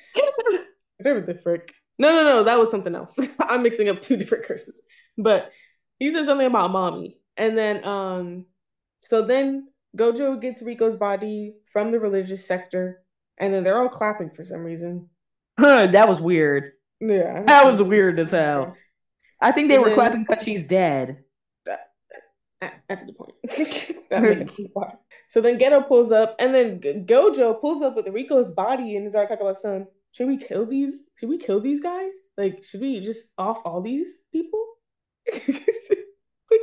[0.98, 1.74] Whatever the frick.
[1.98, 3.18] No, no, no, that was something else.
[3.40, 4.82] I'm mixing up two different curses.
[5.16, 5.52] But
[5.98, 7.18] he said something about mommy.
[7.36, 8.46] And then um
[9.00, 13.02] so then Gojo gets Riko's body from the religious sector,
[13.38, 15.08] and then they're all clapping for some reason.
[15.58, 16.72] Huh, that was weird.
[17.00, 17.44] Yeah.
[17.46, 18.76] That was weird as hell.
[19.40, 21.22] I think they and were then, clapping because she's dead.
[21.66, 21.90] That,
[22.88, 23.34] that's a good point.
[24.10, 24.98] that
[25.34, 29.16] so then Geto pulls up, and then Gojo pulls up with Riko's body and is
[29.16, 29.88] already talking about some.
[30.12, 31.06] Should we kill these?
[31.18, 32.12] Should we kill these guys?
[32.38, 34.64] Like, should we just off all these people?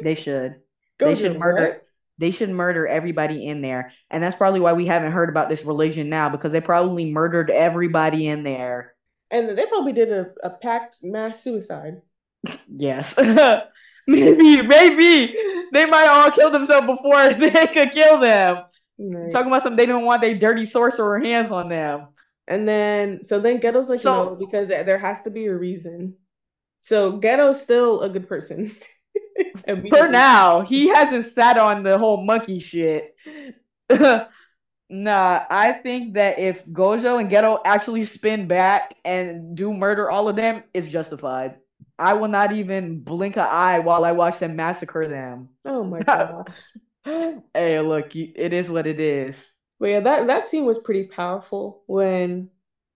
[0.04, 0.62] they should.
[0.98, 1.68] Gojo, they should murder.
[1.68, 1.88] What?
[2.18, 5.66] They should murder everybody in there, and that's probably why we haven't heard about this
[5.66, 8.94] religion now because they probably murdered everybody in there.
[9.32, 12.02] And they probably did a, a packed mass suicide.
[12.74, 13.14] Yes.
[14.08, 15.36] maybe, maybe
[15.72, 18.64] they might all kill themselves before they could kill them.
[18.98, 19.32] Right.
[19.32, 22.08] Talking about some, they don't want their dirty sorcerer hands on them.
[22.48, 26.16] And then, so then Geto's like, so, no, because there has to be a reason.
[26.82, 28.72] So Geto's still a good person.
[29.90, 33.16] For now, he hasn't sat on the whole monkey shit.
[33.90, 34.28] nah,
[35.50, 40.36] I think that if Gojo and Geto actually spin back and do murder all of
[40.36, 41.58] them, it's justified.
[42.00, 45.50] I will not even blink an eye while I watch them massacre them.
[45.66, 46.48] Oh my gosh.
[47.04, 49.52] hey, look, it is what it is.
[49.80, 52.50] But yeah, that that scene was pretty powerful when,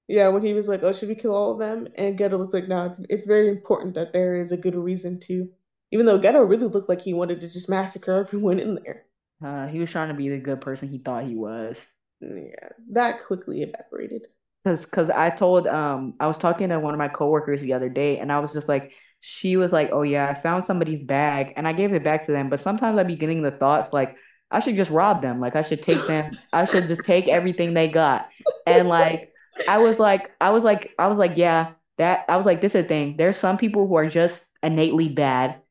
[0.07, 2.53] yeah, when he was like, "Oh, should we kill all of them?" And Geto was
[2.53, 5.49] like, "No, it's it's very important that there is a good reason to."
[5.91, 9.05] Even though Geto really looked like he wanted to just massacre everyone in there.
[9.43, 11.77] Uh, he was trying to be the good person he thought he was.
[12.21, 14.27] Yeah, that quickly evaporated.
[14.65, 17.87] Cause, cause I told, um, I was talking to one of my coworkers the other
[17.87, 21.53] day, and I was just like, she was like, "Oh yeah, I found somebody's bag,
[21.55, 24.17] and I gave it back to them." But sometimes I'd be getting the thoughts like,
[24.51, 25.39] I should just rob them.
[25.39, 26.31] Like I should take them.
[26.53, 28.29] I should just take everything they got.
[28.65, 29.33] And like,
[29.67, 32.25] I was like, I was like, I was like, yeah, that.
[32.29, 33.17] I was like, this is a thing.
[33.17, 35.61] There's some people who are just innately bad,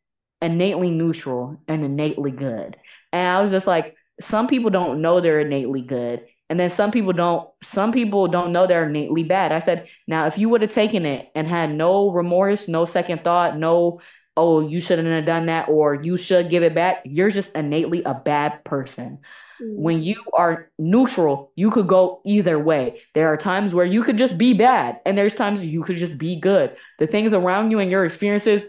[0.43, 2.77] innately neutral, and innately good.
[3.13, 6.91] And I was just like, some people don't know they're innately good and then some
[6.91, 9.53] people don't some people don't know they're innately bad.
[9.53, 13.25] I said, now if you would have taken it and had no remorse, no second
[13.25, 14.01] thought, no
[14.37, 18.03] oh, you shouldn't have done that or you should give it back, you're just innately
[18.05, 19.19] a bad person.
[19.63, 19.83] Mm-hmm.
[19.83, 23.01] When you are neutral, you could go either way.
[23.15, 26.19] There are times where you could just be bad, and there's times you could just
[26.19, 26.77] be good.
[26.99, 28.65] The things around you and your experiences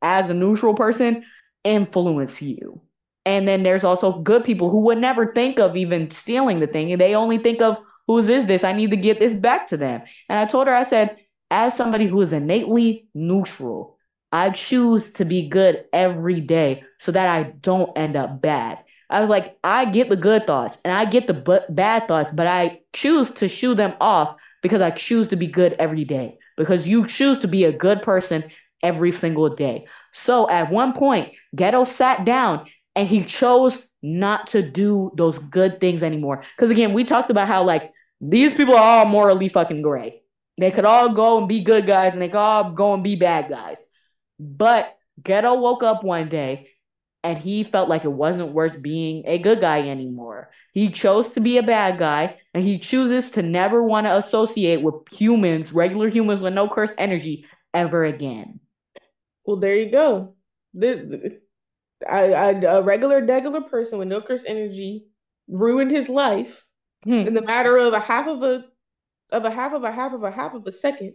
[0.00, 1.24] as a neutral person
[1.64, 2.80] influence you.
[3.26, 6.90] And then there's also good people who would never think of even stealing the thing.
[6.92, 8.64] And they only think of whose is this?
[8.64, 10.02] I need to get this back to them.
[10.28, 11.16] And I told her, I said,
[11.50, 13.98] as somebody who is innately neutral,
[14.32, 18.78] I choose to be good every day so that I don't end up bad.
[19.10, 22.30] I was like, I get the good thoughts and I get the b- bad thoughts,
[22.32, 26.38] but I choose to shoo them off because I choose to be good every day.
[26.56, 28.44] Because you choose to be a good person
[28.82, 29.86] every single day.
[30.12, 32.66] So at one point, Geto sat down
[32.96, 36.42] and he chose not to do those good things anymore.
[36.56, 40.22] Because again, we talked about how like these people are all morally fucking gray.
[40.58, 43.16] They could all go and be good guys, and they could all go and be
[43.16, 43.82] bad guys.
[44.38, 46.70] But Geto woke up one day
[47.22, 50.50] and he felt like it wasn't worth being a good guy anymore.
[50.72, 54.82] He chose to be a bad guy, and he chooses to never want to associate
[54.82, 58.60] with humans, regular humans with no curse energy, ever again.
[59.44, 60.34] Well, there you go.
[60.72, 61.12] This,
[62.08, 65.06] I, I, a regular, regular person with no curse energy
[65.48, 66.64] ruined his life
[67.04, 67.12] hmm.
[67.12, 68.64] in the matter of a half of a
[69.32, 71.14] of a half of a half of a half of a second.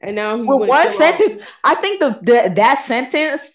[0.00, 1.40] And now he well, one sentence.
[1.40, 1.48] Off.
[1.64, 3.50] I think the, the that sentence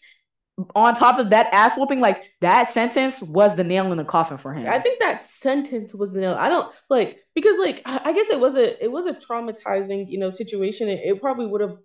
[0.75, 4.37] on top of that ass whooping, like that sentence was the nail in the coffin
[4.37, 4.67] for him.
[4.67, 6.35] I think that sentence was the nail.
[6.35, 10.19] I don't like because like I guess it was a it was a traumatizing you
[10.19, 10.89] know situation.
[10.89, 11.77] It, it probably would have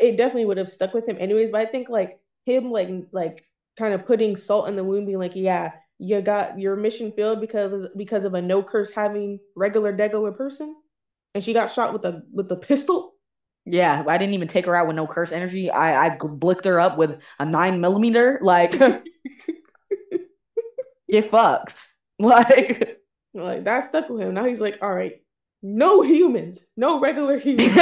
[0.00, 1.52] it definitely would have stuck with him anyways.
[1.52, 3.44] But I think like him like like
[3.80, 7.40] kind of putting salt in the wound, being like, yeah, you got your mission failed
[7.40, 10.76] because because of a no curse having regular degular person,
[11.34, 13.14] and she got shot with a with a pistol.
[13.66, 15.70] Yeah, I didn't even take her out with no curse energy.
[15.70, 18.38] I I blicked her up with a nine millimeter.
[18.42, 18.74] Like,
[21.08, 21.76] it fucked.
[22.20, 23.00] Like,
[23.32, 24.34] like that stuck with him.
[24.34, 25.22] Now he's like, all right,
[25.62, 27.78] no humans, no regular humans,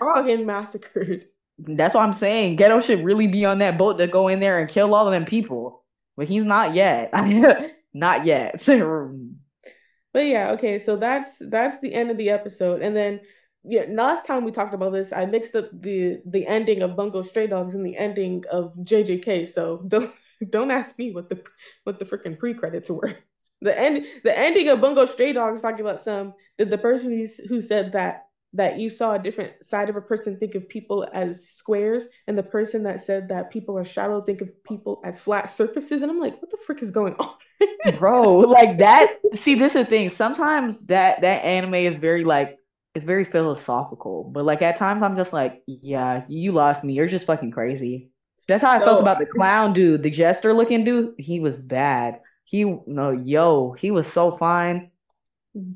[0.00, 1.26] all getting massacred.
[1.58, 2.56] That's what I'm saying.
[2.56, 5.12] Geto should really be on that boat to go in there and kill all of
[5.12, 5.84] them people.
[6.16, 7.10] But he's not yet.
[7.94, 8.62] not yet.
[10.12, 12.82] but yeah, okay, so that's that's the end of the episode.
[12.82, 13.20] And then
[13.64, 17.22] yeah, last time we talked about this, I mixed up the the ending of Bungo
[17.22, 19.48] Stray Dogs and the ending of JJK.
[19.48, 20.10] So don't
[20.50, 21.42] don't ask me what the
[21.84, 23.14] what the freaking pre credits were.
[23.60, 26.34] The end, the ending of Bungo Stray Dogs talking about some.
[26.58, 28.23] Did the person who said that
[28.54, 32.38] that you saw a different side of a person think of people as squares, and
[32.38, 36.02] the person that said that people are shallow think of people as flat surfaces?
[36.02, 37.34] And I'm like, what the frick is going on?
[37.98, 39.18] Bro, like that.
[39.36, 40.08] See, this is the thing.
[40.08, 42.58] Sometimes that that anime is very like
[42.94, 46.94] it's very philosophical, but like at times I'm just like, yeah, you lost me.
[46.94, 48.10] You're just fucking crazy.
[48.46, 51.14] That's how I felt about the clown dude, the jester looking dude.
[51.18, 52.20] He was bad.
[52.44, 54.90] He no, yo, he was so fine.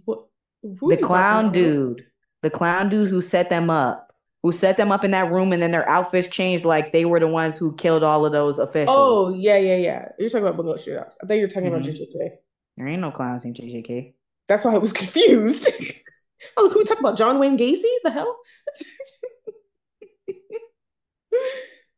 [0.05, 0.27] What,
[0.63, 2.05] the clown dude,
[2.43, 4.13] the clown dude who set them up,
[4.43, 7.21] who set them up in that room, and then their outfits changed like they were
[7.21, 8.97] the ones who killed all of those officials.
[8.97, 10.09] Oh yeah, yeah, yeah.
[10.19, 11.17] You're talking about Bungo Shootouts.
[11.23, 11.81] I thought you were talking mm-hmm.
[11.81, 12.31] about JJK.
[12.77, 14.15] There ain't no clowns in JJK.
[14.47, 15.69] That's why I was confused.
[16.57, 17.83] oh, can we talk about John Wayne Gacy?
[18.05, 18.39] The hell?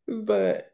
[0.24, 0.72] but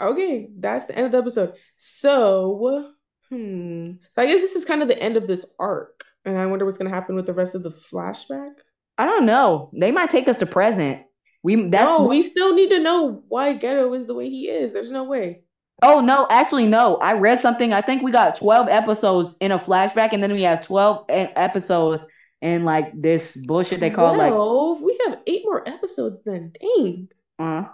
[0.00, 1.54] okay, that's the end of the episode.
[1.76, 2.92] So
[3.30, 3.88] Hmm.
[4.14, 6.64] So I guess this is kind of the end of this arc, and I wonder
[6.64, 8.54] what's going to happen with the rest of the flashback.
[8.98, 9.70] I don't know.
[9.78, 11.02] They might take us to present.
[11.42, 14.72] We that's no, we still need to know why Geto is the way he is.
[14.72, 15.42] There's no way.
[15.82, 16.96] Oh no, actually no.
[16.96, 17.72] I read something.
[17.72, 22.02] I think we got 12 episodes in a flashback, and then we have 12 episodes
[22.42, 24.80] in like this bullshit they call 12?
[24.80, 24.84] like.
[24.86, 26.52] We have eight more episodes then.
[26.60, 27.08] Dang.
[27.38, 27.64] Uh,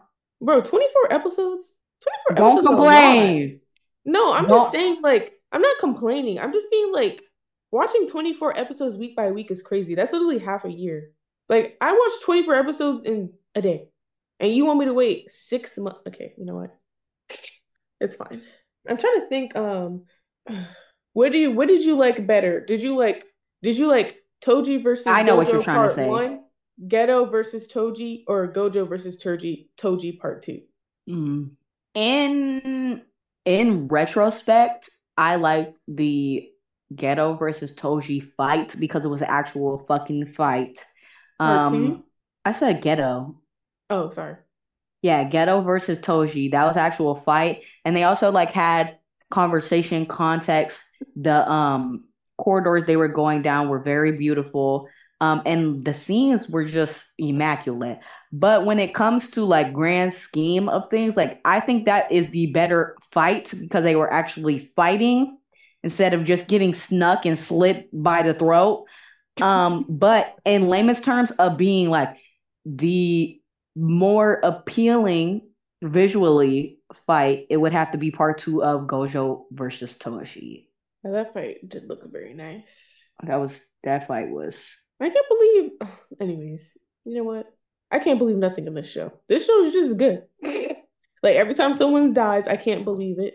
[0.40, 1.74] Bro, 24 episodes.
[2.26, 2.66] 24 Don't episodes.
[2.66, 3.48] Don't complain.
[4.04, 4.58] No, I'm Don't...
[4.58, 6.40] just saying like I'm not complaining.
[6.40, 7.22] I'm just being like,
[7.72, 9.96] watching 24 episodes week by week is crazy.
[9.96, 11.10] That's literally half a year.
[11.48, 13.88] Like, I watched 24 episodes in a day,
[14.38, 16.00] and you want me to wait six months?
[16.06, 16.70] Okay, you know what?
[18.00, 18.42] It's fine.
[18.88, 19.54] I'm trying to think.
[19.54, 20.06] Um,
[21.12, 21.52] what do you?
[21.52, 22.60] What did you like better?
[22.64, 23.24] Did you like?
[23.62, 25.06] Did you like Toji versus?
[25.06, 26.06] I know Gojo what you're trying to say.
[26.06, 26.40] One,
[26.88, 29.68] Geto versus Toji, or Gojo versus Toji?
[29.80, 30.62] Toji Part Two.
[31.08, 31.50] Mm.
[31.94, 33.02] In
[33.44, 36.48] in retrospect, I liked the
[36.96, 40.78] Geto versus Toji fight because it was an actual fucking fight.
[41.40, 42.04] Um,
[42.44, 43.36] I said Geto.
[43.90, 44.36] Oh, sorry.
[45.02, 46.52] Yeah, Geto versus Toji.
[46.52, 48.98] That was actual fight, and they also like had
[49.30, 50.80] conversation context.
[51.16, 52.04] The um
[52.38, 54.88] corridors they were going down were very beautiful.
[55.20, 58.00] Um, and the scenes were just immaculate.
[58.32, 62.28] But when it comes to like grand scheme of things, like I think that is
[62.30, 65.38] the better fight because they were actually fighting
[65.82, 68.86] instead of just getting snuck and slit by the throat.
[69.40, 72.16] Um, but in layman's terms of being like
[72.64, 73.40] the
[73.74, 75.48] more appealing
[75.82, 80.66] visually fight, it would have to be part two of Gojo versus Toji.
[81.02, 83.10] that fight did look very nice.
[83.24, 84.56] That was that fight was
[85.00, 85.70] I can't believe.
[86.20, 87.46] Anyways, you know what?
[87.90, 89.12] I can't believe nothing in this show.
[89.28, 90.22] This show is just good.
[90.42, 93.34] like every time someone dies, I can't believe it.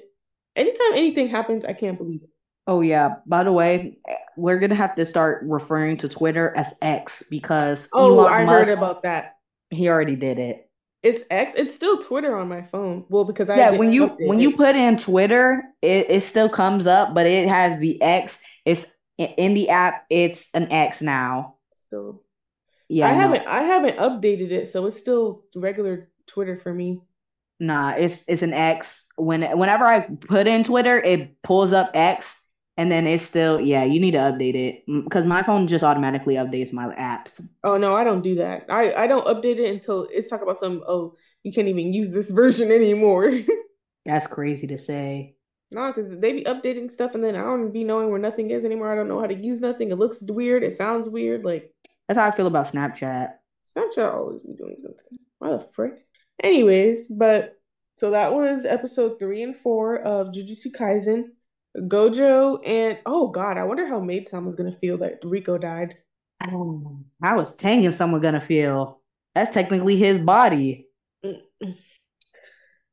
[0.56, 2.30] Anytime anything happens, I can't believe it.
[2.68, 3.16] Oh yeah.
[3.26, 3.98] By the way,
[4.36, 8.68] we're gonna have to start referring to Twitter as X because oh, Elon I Musk,
[8.68, 9.38] heard about that.
[9.70, 10.70] He already did it.
[11.02, 11.56] It's X.
[11.56, 13.06] It's still Twitter on my phone.
[13.08, 13.70] Well, because I yeah.
[13.72, 17.80] When you when you put in Twitter, it, it still comes up, but it has
[17.80, 18.38] the X.
[18.66, 18.86] It's
[19.18, 20.06] in the app.
[20.10, 21.56] It's an X now
[21.88, 22.24] still.
[22.90, 27.02] Yeah, I haven't I haven't updated it, so it's still regular Twitter for me.
[27.60, 29.06] Nah, it's it's an X.
[29.16, 32.34] When whenever I put in Twitter, it pulls up X,
[32.78, 33.84] and then it's still yeah.
[33.84, 37.44] You need to update it because my phone just automatically updates my apps.
[37.64, 38.66] Oh no, I don't do that.
[38.70, 40.84] I I don't update it until it's talking about some.
[40.88, 43.32] Oh, you can't even use this version anymore.
[44.06, 45.36] That's crazy to say.
[45.74, 48.64] No, because they be updating stuff, and then I don't be knowing where nothing is
[48.64, 48.92] anymore.
[48.92, 49.92] I don't know how to use nothing.
[49.92, 50.64] It looks weird.
[50.64, 51.44] It sounds weird.
[51.44, 51.74] Like
[52.08, 53.32] that's how I feel about Snapchat.
[53.76, 55.18] Snapchat always be doing something.
[55.40, 56.06] Why the frick?
[56.42, 57.60] Anyways, but
[57.98, 61.30] so that was episode three and four of Jujutsu Kaisen.
[61.76, 65.98] Gojo and oh god, I wonder how Maid Sam was gonna feel that Riko died.
[66.42, 69.02] Um, oh, how was Tengen Sama gonna feel?
[69.36, 70.88] That's technically his body.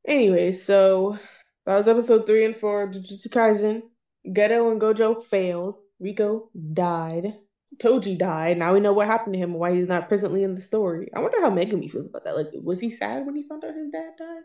[0.06, 1.18] Anyway, so
[1.64, 3.82] that was episode three and four of Jujutsu Kaisen.
[4.26, 5.76] Geto and Gojo failed.
[6.02, 7.34] Riko died.
[7.78, 8.58] Toji died.
[8.58, 11.08] Now we know what happened to him and why he's not presently in the story.
[11.14, 12.36] I wonder how Megumi feels about that.
[12.36, 14.42] Like, was he sad when he found out his dad died?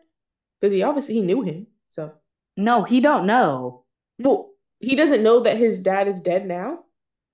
[0.60, 1.68] Because he obviously he knew him.
[1.90, 2.14] So
[2.56, 3.84] no, he don't know.
[4.20, 6.80] Well, he doesn't know that his dad is dead now.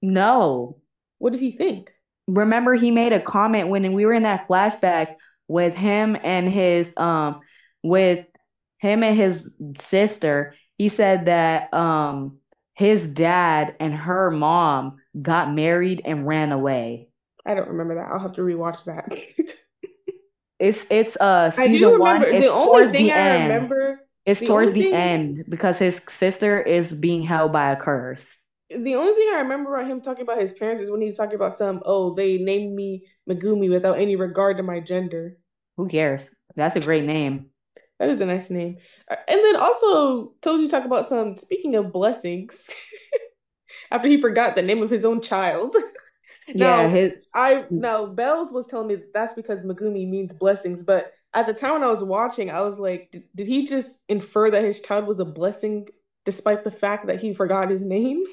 [0.02, 0.78] No.
[1.18, 1.92] What does he think?
[2.28, 5.16] Remember, he made a comment when we were in that flashback
[5.48, 7.42] with him and his um
[7.84, 8.26] with
[8.80, 10.56] him and his sister.
[10.78, 12.40] He said that um
[12.74, 17.10] his dad and her mom got married and ran away.
[17.46, 18.12] I don't remember that.
[18.12, 19.08] I'll have to rewatch that.
[20.60, 22.32] it's it's uh season I do remember.
[22.32, 22.40] one.
[22.42, 23.54] The only thing the I end.
[23.54, 24.05] remember.
[24.26, 24.94] It's the towards the thing...
[24.94, 28.26] end because his sister is being held by a curse.
[28.70, 31.36] the only thing I remember about him talking about his parents is when he's talking
[31.36, 35.38] about some, oh, they named me Megumi without any regard to my gender.
[35.78, 36.24] Who cares?
[36.56, 37.52] That's a great name.
[38.00, 38.78] That is a nice name.
[39.10, 42.70] And then also told you to talk about some, speaking of blessings,
[43.92, 45.76] after he forgot the name of his own child.
[46.48, 51.12] Yeah, his I now Bells was telling me that that's because Megumi means blessings, but
[51.36, 54.50] at the time when I was watching, I was like, did, did he just infer
[54.52, 55.88] that his child was a blessing
[56.26, 58.24] despite the fact that he forgot his name?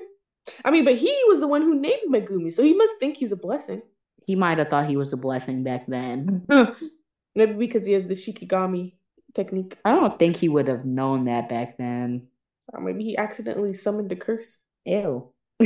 [0.64, 3.32] I mean, but he was the one who named Megumi, so he must think he's
[3.32, 3.80] a blessing.
[4.24, 6.46] he might have thought he was a blessing back then.
[7.34, 8.94] Maybe because he has the Shikigami
[9.34, 9.78] technique.
[9.84, 12.26] I don't think he would have known that back then.
[12.72, 14.58] Or maybe he accidentally summoned a curse.
[14.84, 15.32] Ew.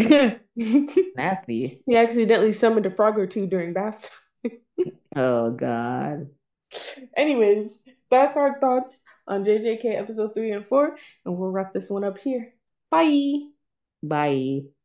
[0.57, 1.83] Nasty.
[1.87, 4.11] he accidentally summoned a frog or two during bath.
[4.45, 4.59] Time.
[5.17, 6.29] Oh God.
[7.17, 7.79] Anyways,
[8.11, 12.19] that's our thoughts on JJK episode three and four, and we'll wrap this one up
[12.19, 12.53] here.
[12.91, 13.39] Bye.
[14.03, 14.76] Bye.